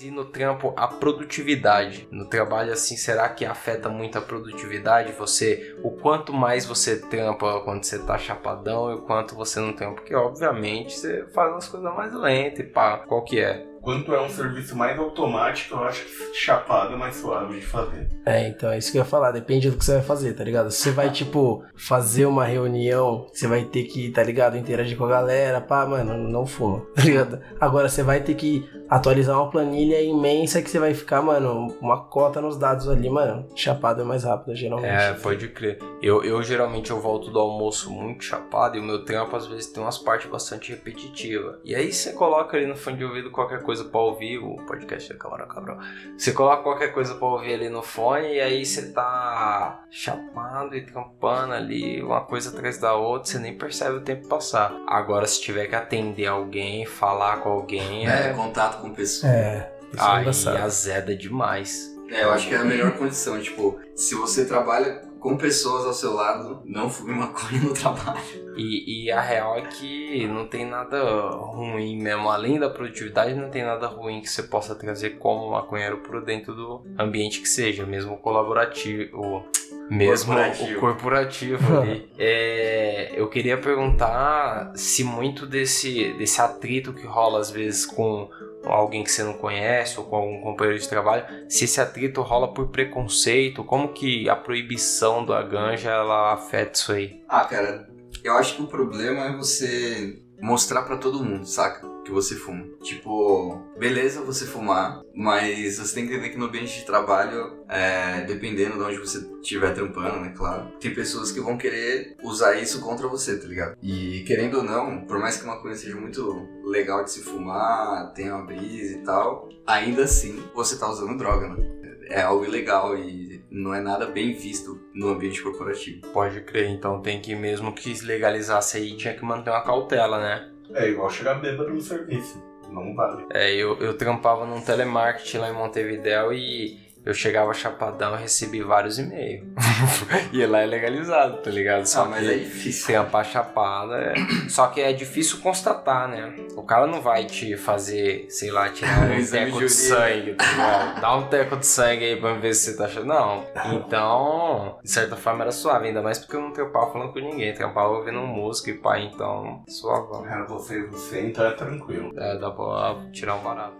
e 0.05 0.11
no 0.11 0.25
trampo, 0.25 0.73
a 0.77 0.87
produtividade? 0.87 2.07
No 2.11 2.27
trabalho, 2.29 2.71
assim, 2.71 2.95
será 2.95 3.27
que 3.29 3.43
afeta 3.43 3.89
muito 3.89 4.17
a 4.17 4.21
produtividade? 4.21 5.11
Você, 5.13 5.75
o 5.83 5.91
quanto 5.91 6.31
mais 6.31 6.65
você 6.65 6.99
trampa 6.99 7.61
quando 7.61 7.83
você 7.83 7.99
tá 7.99 8.17
chapadão 8.17 8.91
e 8.91 8.95
o 8.95 9.01
quanto 9.01 9.35
você 9.35 9.59
não 9.59 9.73
trampa? 9.73 9.95
Porque, 9.95 10.13
obviamente, 10.13 10.93
você 10.93 11.25
faz 11.33 11.55
as 11.55 11.67
coisas 11.67 11.93
mais 11.93 12.13
lentas 12.13 12.59
e 12.59 12.63
pá, 12.63 12.99
qual 12.99 13.23
que 13.23 13.39
é? 13.39 13.65
Quanto 13.85 14.15
é 14.15 14.19
um 14.19 14.29
serviço 14.29 14.75
mais 14.75 14.97
automático, 14.97 15.75
eu 15.75 15.83
acho 15.83 16.03
que 16.05 16.33
chapado 16.33 16.95
é 16.95 16.97
mais 16.97 17.17
suave 17.17 17.59
de 17.59 17.65
fazer. 17.67 18.09
É, 18.25 18.47
então 18.47 18.71
é 18.71 18.79
isso 18.79 18.91
que 18.91 18.97
eu 18.97 19.03
ia 19.03 19.05
falar, 19.05 19.29
depende 19.29 19.69
do 19.69 19.77
que 19.77 19.85
você 19.85 19.93
vai 19.93 20.01
fazer, 20.01 20.33
tá 20.33 20.43
ligado? 20.43 20.71
Se 20.71 20.81
você 20.81 20.91
vai, 20.91 21.11
tipo, 21.11 21.63
fazer 21.75 22.25
uma 22.25 22.43
reunião, 22.43 23.27
você 23.31 23.47
vai 23.47 23.63
ter 23.63 23.83
que, 23.83 24.09
tá 24.09 24.23
ligado, 24.23 24.57
interagir 24.57 24.97
com 24.97 25.05
a 25.05 25.09
galera, 25.09 25.61
pá, 25.61 25.85
mano, 25.85 26.17
não 26.17 26.47
fuma, 26.47 26.79
tá 26.95 27.03
ligado? 27.03 27.39
Agora 27.61 27.87
você 27.87 28.01
vai 28.01 28.21
ter 28.21 28.33
que 28.33 28.67
atualizar 28.89 29.37
uma 29.37 29.49
planilha 29.49 30.01
imensa 30.01 30.61
que 30.61 30.69
você 30.69 30.79
vai 30.79 30.93
ficar, 30.93 31.21
mano, 31.21 31.75
uma 31.81 32.05
cota 32.05 32.41
nos 32.41 32.57
dados 32.57 32.87
ali, 32.87 33.09
mano. 33.09 33.47
Chapado 33.55 34.01
é 34.01 34.05
mais 34.05 34.23
rápido, 34.23 34.55
geralmente. 34.55 34.91
É, 34.91 35.13
pode 35.13 35.47
crer. 35.49 35.79
Eu, 36.01 36.23
eu 36.23 36.41
geralmente 36.43 36.91
eu 36.91 36.99
volto 36.99 37.31
do 37.31 37.39
almoço 37.39 37.91
muito 37.91 38.23
chapado 38.23 38.77
e 38.77 38.79
o 38.79 38.83
meu 38.83 39.03
trampo 39.03 39.35
às 39.35 39.47
vezes 39.47 39.67
tem 39.67 39.81
umas 39.81 39.97
partes 39.97 40.29
bastante 40.29 40.71
repetitivas. 40.71 41.57
E 41.63 41.75
aí 41.75 41.91
você 41.91 42.13
coloca 42.13 42.57
ali 42.57 42.65
no 42.65 42.75
fone 42.75 42.97
de 42.97 43.05
ouvido 43.05 43.31
qualquer 43.31 43.61
coisa 43.61 43.74
pra 43.83 43.99
ouvir, 43.99 44.37
o 44.37 44.55
podcast 44.65 45.11
da 45.11 45.19
Câmara 45.19 45.45
Cabrão. 45.45 45.77
Você 46.17 46.31
coloca 46.31 46.63
qualquer 46.63 46.93
coisa 46.93 47.13
pra 47.15 47.27
ouvir 47.27 47.53
ali 47.55 47.67
no 47.69 47.81
fone 47.83 48.35
e 48.35 48.39
aí 48.39 48.65
você 48.65 48.91
tá 48.93 49.83
chapado 49.91 50.75
e 50.75 50.81
trampando 50.85 51.53
ali, 51.53 52.01
uma 52.01 52.21
coisa 52.21 52.49
atrás 52.49 52.77
da 52.77 52.93
outra, 52.95 53.29
você 53.31 53.39
nem 53.39 53.57
percebe 53.57 53.97
o 53.97 54.01
tempo 54.01 54.27
passar. 54.27 54.73
Agora, 54.87 55.27
se 55.27 55.41
tiver 55.41 55.67
que 55.67 55.75
atender 55.75 56.27
alguém, 56.27 56.85
falar 56.85 57.41
com 57.41 57.49
alguém, 57.49 58.07
É, 58.07 58.29
é. 58.29 58.33
contato 58.33 58.81
com 58.81 58.93
pessoas. 58.93 59.31
É, 59.33 59.71
é 59.93 59.97
Aí 59.99 60.21
engraçado. 60.21 60.57
azeda 60.57 61.15
demais. 61.15 61.93
É, 62.09 62.23
eu 62.23 62.31
acho 62.31 62.47
que 62.47 62.53
é 62.53 62.57
a 62.59 62.63
melhor 62.63 62.91
condição. 62.91 63.39
Tipo, 63.41 63.79
se 63.95 64.13
você 64.13 64.45
trabalha 64.45 65.01
com 65.25 65.37
pessoas 65.37 65.87
ao 65.87 65.93
seu 65.93 66.13
lado, 66.13 66.61
não 66.65 66.87
fume 66.87 67.11
maconha 67.11 67.59
no 67.59 67.73
trabalho. 67.73 68.19
E, 68.55 69.05
e 69.05 69.11
a 69.11 69.19
real 69.19 69.57
é 69.57 69.63
que 69.63 70.27
não 70.27 70.47
tem 70.47 70.69
nada 70.69 71.01
ruim 71.31 71.97
mesmo. 71.97 72.29
Além 72.29 72.59
da 72.59 72.69
produtividade, 72.69 73.33
não 73.33 73.49
tem 73.49 73.63
nada 73.63 73.87
ruim 73.87 74.21
que 74.21 74.29
você 74.29 74.43
possa 74.43 74.75
trazer 74.75 75.17
como 75.17 75.49
maconheiro 75.49 75.97
pro 75.97 76.23
dentro 76.23 76.53
do 76.53 76.85
ambiente 76.99 77.41
que 77.41 77.49
seja, 77.49 77.87
mesmo 77.87 78.17
colaborativo. 78.17 79.43
Mesmo 79.89 80.33
Corporativo. 80.33 80.77
o 80.77 80.79
corporativo 80.79 81.79
ali. 81.79 82.05
É, 82.19 83.13
eu 83.15 83.27
queria 83.27 83.57
perguntar 83.57 84.71
se 84.75 85.03
muito 85.03 85.45
desse, 85.45 86.13
desse 86.13 86.39
atrito 86.39 86.93
que 86.93 87.05
rola 87.05 87.39
às 87.39 87.49
vezes 87.49 87.85
com 87.85 88.29
alguém 88.67 89.03
que 89.03 89.11
você 89.11 89.23
não 89.23 89.33
conhece 89.33 89.99
ou 89.99 90.05
com 90.05 90.15
algum 90.15 90.41
companheiro 90.41 90.79
de 90.79 90.87
trabalho, 90.87 91.25
se 91.49 91.65
esse 91.65 91.79
atrito 91.79 92.21
rola 92.21 92.53
por 92.53 92.69
preconceito, 92.69 93.63
como 93.63 93.93
que 93.93 94.29
a 94.29 94.35
proibição 94.35 95.25
da 95.25 95.41
ganja 95.41 95.91
ela 95.91 96.33
afeta 96.33 96.71
isso 96.73 96.91
aí? 96.91 97.23
Ah, 97.27 97.45
cara, 97.45 97.87
eu 98.23 98.33
acho 98.33 98.55
que 98.55 98.61
o 98.61 98.67
problema 98.67 99.25
é 99.25 99.35
você 99.35 100.24
mostrar 100.41 100.83
pra 100.83 100.97
todo 100.97 101.23
mundo, 101.23 101.45
saca? 101.45 101.87
Que 102.03 102.11
você 102.11 102.35
fuma. 102.35 102.65
Tipo, 102.83 103.61
beleza 103.79 104.21
você 104.21 104.45
fumar, 104.45 105.01
mas 105.15 105.77
você 105.77 105.95
tem 105.95 106.07
que 106.07 106.13
entender 106.13 106.29
que 106.29 106.37
no 106.37 106.45
ambiente 106.45 106.79
de 106.79 106.85
trabalho, 106.85 107.63
é, 107.67 108.21
dependendo 108.21 108.75
de 108.77 108.83
onde 108.83 108.97
você 108.97 109.27
estiver 109.41 109.73
trampando, 109.73 110.19
né, 110.19 110.33
claro, 110.35 110.71
tem 110.79 110.93
pessoas 110.93 111.31
que 111.31 111.39
vão 111.39 111.57
querer 111.57 112.15
usar 112.23 112.55
isso 112.61 112.79
contra 112.81 113.07
você, 113.07 113.37
tá 113.39 113.47
ligado? 113.47 113.75
E 113.81 114.23
querendo 114.27 114.57
ou 114.57 114.63
não, 114.63 115.01
por 115.05 115.17
mais 115.17 115.37
que 115.37 115.45
uma 115.45 115.59
coisa 115.59 115.81
seja 115.81 115.95
muito 115.95 116.47
legal 116.63 117.03
de 117.03 117.11
se 117.11 117.21
fumar, 117.21 118.13
tenha 118.13 118.35
uma 118.35 118.45
brisa 118.45 118.97
e 118.97 119.01
tal, 119.03 119.49
ainda 119.65 120.03
assim 120.03 120.43
você 120.53 120.77
tá 120.77 120.87
usando 120.87 121.17
droga, 121.17 121.49
né? 121.49 121.75
É 122.07 122.21
algo 122.21 122.45
ilegal 122.45 122.95
e 122.95 123.24
não 123.55 123.73
é 123.73 123.79
nada 123.79 124.05
bem 124.07 124.33
visto 124.33 124.81
no 124.93 125.07
ambiente 125.07 125.41
corporativo. 125.41 126.01
Pode 126.11 126.41
crer, 126.41 126.69
então 126.69 127.01
tem 127.01 127.21
que 127.21 127.33
mesmo 127.33 127.73
que 127.73 127.95
se 127.95 128.05
legalizasse 128.05 128.77
aí, 128.77 128.97
tinha 128.97 129.13
que 129.13 129.23
manter 129.23 129.49
uma 129.49 129.63
cautela, 129.63 130.19
né? 130.19 130.51
É 130.73 130.89
igual 130.89 131.09
chegar 131.09 131.35
bêbado 131.35 131.73
no 131.73 131.79
serviço. 131.79 132.43
Não 132.69 132.93
vale. 132.93 133.25
É, 133.31 133.53
eu, 133.53 133.77
eu 133.77 133.95
trampava 133.95 134.45
num 134.45 134.59
telemarketing 134.59 135.37
lá 135.37 135.49
em 135.49 135.53
Montevidéu 135.53 136.33
e 136.33 136.79
eu 137.05 137.13
chegava 137.13 137.53
chapadão 137.53 138.15
e 138.15 138.21
recebi 138.21 138.61
vários 138.61 138.97
e-mails. 138.97 139.43
e 140.33 140.45
lá 140.45 140.61
é 140.61 140.65
legalizado, 140.65 141.37
tá 141.37 141.49
ligado? 141.51 141.85
Só 141.85 142.03
Ah, 142.03 142.05
mas 142.05 142.25
que 142.25 142.31
é 142.31 142.37
difícil. 142.37 142.85
trampar 142.87 143.25
chapada 143.25 143.95
é... 143.97 144.13
Só 144.49 144.67
que 144.67 144.81
é 144.81 144.91
difícil 144.93 145.39
constatar, 145.39 146.07
né? 146.07 146.33
O 146.55 146.63
cara 146.63 146.87
não 146.87 147.01
vai 147.01 147.25
te 147.25 147.55
fazer, 147.57 148.25
sei 148.29 148.51
lá, 148.51 148.69
tirar 148.69 149.03
um 149.11 149.25
teco 149.25 149.59
de 149.59 149.69
sangue, 149.69 150.33
tá 150.33 150.45
ligado? 150.51 151.01
Dá 151.01 151.15
um 151.15 151.27
teco 151.27 151.57
de 151.57 151.65
sangue 151.65 152.05
aí 152.05 152.15
pra 152.19 152.33
ver 152.33 152.53
se 152.53 152.71
você 152.71 152.77
tá 152.77 152.85
achando. 152.85 153.05
Não. 153.05 153.45
Então, 153.73 154.79
de 154.83 154.89
certa 154.89 155.15
forma 155.15 155.43
era 155.43 155.51
suave, 155.51 155.87
ainda 155.87 156.01
mais 156.01 156.17
porque 156.19 156.35
eu 156.35 156.41
não 156.41 156.51
trampava 156.51 156.91
falando 156.91 157.13
com 157.13 157.19
ninguém, 157.19 157.53
trampava 157.53 157.89
ouvindo 157.89 158.19
música 158.21 158.71
e 158.71 158.73
pá, 158.73 158.99
então, 158.99 159.63
suavão. 159.67 160.25
Era 160.25 160.45
você 160.45 160.79
e 160.79 160.85
você, 160.87 161.21
então 161.21 161.45
é 161.45 161.51
tranquilo. 161.51 162.11
É, 162.17 162.37
dá 162.37 162.49
pra 162.51 162.95
tirar 163.11 163.35
um 163.35 163.43
barato. 163.43 163.75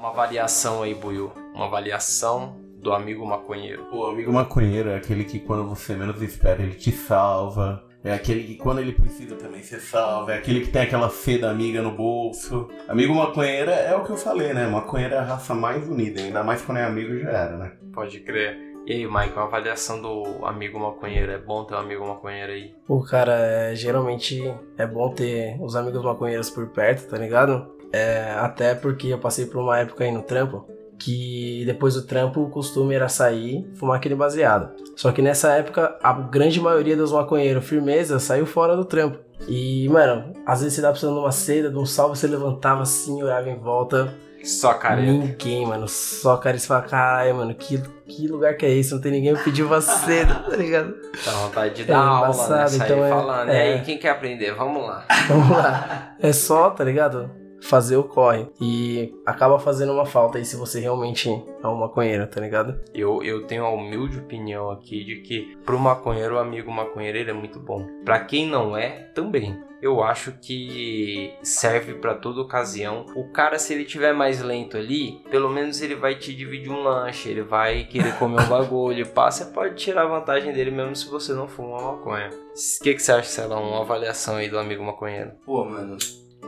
Uma 0.00 0.08
avaliação 0.08 0.82
aí, 0.82 0.94
Buiu. 0.94 1.30
Uma 1.54 1.66
avaliação 1.66 2.56
do 2.82 2.90
amigo 2.90 3.26
maconheiro. 3.26 3.86
O 3.92 4.06
amigo 4.06 4.32
maconheiro 4.32 4.88
é 4.88 4.96
aquele 4.96 5.24
que 5.24 5.38
quando 5.38 5.68
você 5.68 5.94
menos 5.94 6.22
espera, 6.22 6.62
ele 6.62 6.72
te 6.72 6.90
salva. 6.90 7.84
É 8.02 8.14
aquele 8.14 8.44
que 8.44 8.54
quando 8.54 8.78
ele 8.78 8.92
precisa 8.92 9.36
também 9.36 9.62
você 9.62 9.78
salva. 9.78 10.32
É 10.32 10.38
aquele 10.38 10.62
que 10.62 10.70
tem 10.70 10.80
aquela 10.80 11.10
seda 11.10 11.50
amiga 11.50 11.82
no 11.82 11.90
bolso. 11.90 12.66
Amigo 12.88 13.14
maconheiro 13.14 13.70
é 13.70 13.94
o 13.94 14.02
que 14.02 14.08
eu 14.08 14.16
falei, 14.16 14.54
né? 14.54 14.66
Maconheiro 14.66 15.16
é 15.16 15.18
a 15.18 15.22
raça 15.22 15.54
mais 15.54 15.86
unida. 15.86 16.22
Ainda 16.22 16.42
mais 16.42 16.62
quando 16.62 16.78
é 16.78 16.84
amigo 16.84 17.18
já 17.18 17.28
era, 17.28 17.58
né? 17.58 17.72
Pode 17.92 18.20
crer. 18.20 18.56
E 18.86 18.92
aí, 18.94 19.06
Mike, 19.06 19.34
uma 19.34 19.44
avaliação 19.44 20.00
do 20.00 20.46
amigo 20.46 20.80
maconheiro. 20.80 21.30
É 21.30 21.38
bom 21.38 21.64
ter 21.64 21.74
um 21.74 21.78
amigo 21.78 22.08
maconheiro 22.08 22.52
aí? 22.52 22.74
Pô, 22.86 23.02
cara, 23.02 23.34
é, 23.34 23.74
geralmente 23.74 24.42
é 24.78 24.86
bom 24.86 25.12
ter 25.12 25.58
os 25.60 25.76
amigos 25.76 26.02
maconheiros 26.02 26.48
por 26.48 26.66
perto, 26.68 27.06
tá 27.06 27.18
ligado? 27.18 27.78
É, 27.92 28.34
até 28.38 28.74
porque 28.74 29.08
eu 29.08 29.18
passei 29.18 29.46
por 29.46 29.60
uma 29.60 29.78
época 29.78 30.04
aí 30.04 30.12
no 30.12 30.22
trampo 30.22 30.66
que 31.00 31.64
depois 31.64 31.94
do 31.94 32.02
trampo 32.02 32.42
o 32.42 32.50
costume 32.50 32.94
era 32.94 33.08
sair 33.08 33.66
fumar 33.74 33.96
aquele 33.96 34.14
baseado. 34.14 34.70
Só 34.94 35.10
que 35.10 35.22
nessa 35.22 35.52
época 35.54 35.96
a 36.02 36.12
grande 36.12 36.60
maioria 36.60 36.96
dos 36.96 37.10
maconheiros 37.10 37.66
firmeza 37.66 38.18
saiu 38.18 38.44
fora 38.44 38.76
do 38.76 38.84
trampo. 38.84 39.18
E, 39.48 39.88
mano, 39.88 40.34
às 40.44 40.60
vezes 40.60 40.74
você 40.74 40.82
tava 40.82 40.92
precisando 40.92 41.14
de 41.14 41.20
uma 41.20 41.32
seda, 41.32 41.70
de 41.70 41.78
um 41.78 41.86
salve, 41.86 42.18
você 42.18 42.26
levantava 42.26 42.82
assim, 42.82 43.22
olhava 43.22 43.48
em 43.48 43.58
volta. 43.58 44.12
Só 44.44 44.74
careta. 44.74 45.10
Ninguém, 45.10 45.66
mano. 45.66 45.88
Só 45.88 46.36
cara, 46.36 46.58
você 46.58 46.66
fala, 46.66 46.82
caralho, 46.82 47.34
mano, 47.34 47.54
que, 47.54 47.82
que 48.06 48.26
lugar 48.28 48.54
que 48.56 48.66
é 48.66 48.70
esse? 48.70 48.92
Não 48.92 49.00
tem 49.00 49.12
ninguém 49.12 49.32
me 49.32 49.38
pediu 49.42 49.66
uma 49.66 49.80
seda, 49.80 50.34
tá 50.34 50.56
ligado? 50.56 50.94
Dá 51.24 51.32
vontade 51.32 51.74
de 51.74 51.84
dar 51.84 51.98
aula, 51.98 52.48
né? 52.48 52.66
Sair 52.68 52.82
então 52.84 53.04
é- 53.04 53.08
falando. 53.08 53.48
E 53.48 53.52
é. 53.52 53.62
aí, 53.74 53.80
quem 53.82 53.98
quer 53.98 54.10
aprender? 54.10 54.54
Vamos 54.54 54.82
lá. 54.82 55.06
Vamos 55.28 55.50
lá. 55.50 56.14
É 56.20 56.32
só, 56.32 56.70
tá 56.70 56.84
ligado? 56.84 57.30
Fazer 57.62 57.96
o 57.96 58.04
corre. 58.04 58.46
E 58.60 59.14
acaba 59.24 59.58
fazendo 59.58 59.92
uma 59.92 60.06
falta 60.06 60.38
aí 60.38 60.44
se 60.44 60.56
você 60.56 60.80
realmente 60.80 61.28
é 61.62 61.66
um 61.66 61.76
maconheiro, 61.76 62.26
tá 62.26 62.40
ligado? 62.40 62.80
Eu, 62.94 63.22
eu 63.22 63.46
tenho 63.46 63.64
a 63.64 63.70
humilde 63.70 64.18
opinião 64.18 64.70
aqui 64.70 65.04
de 65.04 65.16
que 65.16 65.56
pro 65.64 65.78
maconheiro, 65.78 66.36
o 66.36 66.38
amigo 66.38 66.70
maconheiro, 66.70 67.18
ele 67.18 67.30
é 67.30 67.34
muito 67.34 67.58
bom. 67.58 67.86
Pra 68.04 68.20
quem 68.20 68.46
não 68.46 68.76
é, 68.76 69.10
também. 69.14 69.58
Eu 69.82 70.02
acho 70.02 70.32
que 70.32 71.32
serve 71.42 71.94
pra 71.94 72.14
toda 72.14 72.42
ocasião. 72.42 73.06
O 73.16 73.28
cara, 73.32 73.58
se 73.58 73.72
ele 73.72 73.84
tiver 73.84 74.12
mais 74.12 74.42
lento 74.42 74.76
ali, 74.76 75.22
pelo 75.30 75.48
menos 75.48 75.80
ele 75.80 75.94
vai 75.94 76.16
te 76.16 76.34
dividir 76.34 76.70
um 76.70 76.82
lanche, 76.82 77.30
ele 77.30 77.42
vai 77.42 77.84
querer 77.84 78.14
comer 78.18 78.42
um 78.42 78.48
bagulho. 78.48 79.06
Você 79.06 79.46
pode 79.46 79.76
tirar 79.76 80.06
vantagem 80.06 80.52
dele 80.52 80.70
mesmo 80.70 80.94
se 80.94 81.08
você 81.08 81.32
não 81.32 81.48
fuma 81.48 81.80
maconha. 81.80 82.28
O 82.28 82.82
que, 82.82 82.94
que 82.94 83.00
você 83.00 83.12
acha, 83.12 83.28
sei 83.28 83.46
lá, 83.46 83.58
uma 83.58 83.80
avaliação 83.80 84.36
aí 84.36 84.50
do 84.50 84.58
amigo 84.58 84.84
maconheiro? 84.84 85.32
Pô, 85.46 85.64
mano, 85.64 85.96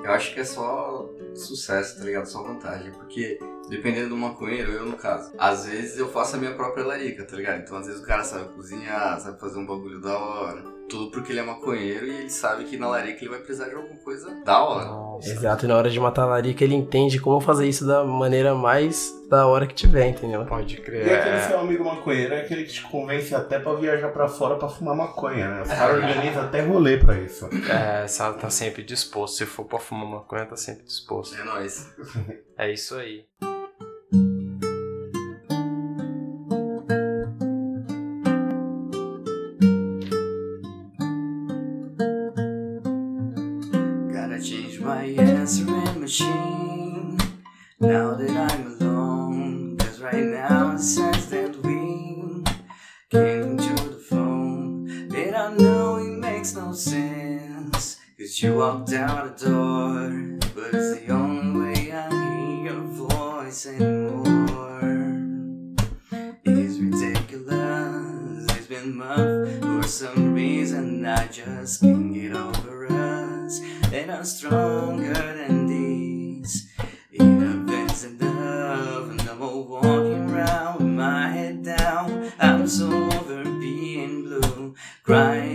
eu 0.02 0.10
acho 0.12 0.34
que 0.34 0.40
é 0.40 0.44
só 0.44 1.08
sucesso, 1.34 1.98
tá 1.98 2.04
ligado? 2.04 2.26
Só 2.26 2.42
vantagem. 2.42 2.92
Porque 2.92 3.38
dependendo 3.68 4.10
do 4.10 4.16
maconheiro, 4.16 4.72
eu 4.72 4.86
no 4.86 4.96
caso, 4.96 5.32
às 5.38 5.66
vezes 5.66 5.98
eu 5.98 6.08
faço 6.08 6.36
a 6.36 6.38
minha 6.38 6.54
própria 6.54 6.84
larica, 6.84 7.24
tá 7.24 7.36
ligado? 7.36 7.60
Então 7.60 7.76
às 7.76 7.86
vezes 7.86 8.02
o 8.02 8.06
cara 8.06 8.24
sabe 8.24 8.52
cozinhar, 8.54 9.20
sabe 9.20 9.40
fazer 9.40 9.58
um 9.58 9.66
bagulho 9.66 10.00
da 10.00 10.18
hora. 10.18 10.62
Tudo 10.88 11.10
porque 11.10 11.32
ele 11.32 11.40
é 11.40 11.42
maconheiro 11.42 12.06
e 12.06 12.10
ele 12.20 12.30
sabe 12.30 12.64
que 12.64 12.76
na 12.76 12.86
larica 12.88 13.18
ele 13.20 13.30
vai 13.30 13.38
precisar 13.38 13.68
de 13.68 13.74
alguma 13.74 13.96
coisa 14.00 14.30
da 14.44 14.62
hora. 14.62 14.84
Nossa. 14.84 15.30
Exato, 15.30 15.64
e 15.64 15.68
na 15.68 15.76
hora 15.76 15.88
de 15.88 15.98
matar 15.98 16.24
a 16.24 16.26
larica 16.26 16.62
ele 16.64 16.74
entende 16.74 17.18
como 17.18 17.40
fazer 17.40 17.66
isso 17.66 17.86
da 17.86 18.04
maneira 18.04 18.54
mais 18.54 19.10
da 19.30 19.46
hora 19.46 19.66
que 19.66 19.74
tiver, 19.74 20.08
entendeu? 20.08 20.44
Pode 20.44 20.74
E 20.76 20.80
crer. 20.82 21.10
aquele 21.14 21.36
É. 21.36 21.40
seu 21.48 21.58
amigo 21.60 21.82
maconheiro 21.84 22.34
é 22.34 22.42
aquele 22.42 22.64
que 22.64 22.72
te 22.74 22.82
convence 22.82 23.34
até 23.34 23.58
pra 23.58 23.72
viajar 23.74 24.08
pra 24.10 24.28
fora 24.28 24.56
pra 24.56 24.68
fumar 24.68 24.94
maconha, 24.94 25.48
né? 25.48 25.62
Os 25.62 25.68
caras 25.68 25.96
organizam 26.02 26.42
até 26.42 26.60
rolê 26.60 26.98
pra 26.98 27.18
isso. 27.18 27.48
É, 27.70 28.06
sabe, 28.06 28.38
tá 28.38 28.50
sempre 28.50 28.82
disposto. 28.82 29.36
Se 29.38 29.46
for 29.46 29.64
pra 29.64 29.78
fumar 29.78 30.06
maconha, 30.06 30.44
tá 30.44 30.56
sempre 30.56 30.84
disposto. 30.84 31.40
É 31.40 31.44
nóis. 31.44 31.90
É 32.58 32.70
isso 32.70 32.94
aí. 32.96 33.24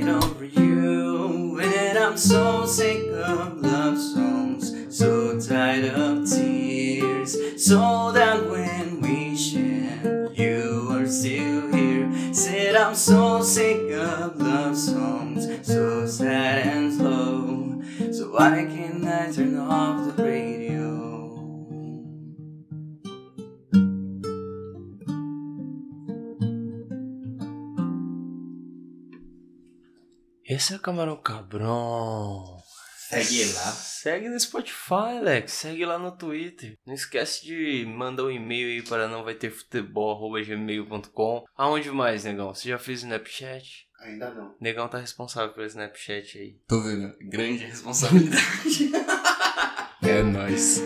Over 0.04 0.46
you. 0.46 1.60
And 1.60 1.98
I'm 1.98 2.18
so 2.18 2.66
sick 2.66 3.08
of 3.14 3.60
love 3.60 3.98
songs, 3.98 4.96
so 4.96 5.40
tired 5.40 5.86
of 5.86 6.30
tears. 6.30 7.36
So 7.64 8.12
that 8.12 8.50
when 8.50 9.02
we 9.02 9.36
share, 9.36 10.32
you 10.34 10.90
are 10.92 11.08
still 11.08 11.72
here. 11.74 12.12
Said 12.34 12.76
I'm 12.76 12.96
so 12.96 13.42
sick 13.42 13.92
of 13.92 14.38
love 14.38 14.78
songs, 14.78 15.48
so 15.66 16.06
sad 16.06 16.68
and 16.68 16.94
slow. 16.94 17.82
So 18.12 18.32
why 18.32 18.66
can't 18.70 19.06
I 19.06 19.32
turn 19.32 19.58
off 19.58 20.16
the 20.16 20.24
radio? 20.24 20.57
Esse 30.58 30.74
é 30.74 30.78
o 30.78 30.80
Camarão 30.80 31.16
Cabrão. 31.18 32.58
Segue 33.10 33.46
lá. 33.54 33.72
Segue 33.74 34.28
no 34.28 34.40
Spotify, 34.40 35.20
Alex. 35.20 35.52
Segue 35.52 35.86
lá 35.86 36.00
no 36.00 36.18
Twitter. 36.18 36.74
Não 36.84 36.96
esquece 36.96 37.46
de 37.46 37.86
mandar 37.86 38.24
um 38.24 38.32
e-mail 38.32 38.68
aí 38.70 38.82
para 38.82 39.08
não 39.08 39.24
vai 39.24 39.36
ter 39.36 39.52
futebol@gmail.com. 39.52 41.46
Aonde 41.56 41.92
mais, 41.92 42.24
negão? 42.24 42.56
Você 42.56 42.70
já 42.70 42.80
fez 42.80 43.04
o 43.04 43.06
Snapchat? 43.06 43.88
Ainda 44.02 44.34
não. 44.34 44.56
Negão 44.60 44.88
tá 44.88 44.98
responsável 44.98 45.54
pelo 45.54 45.68
Snapchat 45.68 46.40
aí. 46.40 46.60
Tô 46.68 46.82
vendo. 46.82 47.16
Grande 47.30 47.64
responsabilidade. 47.64 48.92
É 50.02 50.24
nóis. 50.24 50.80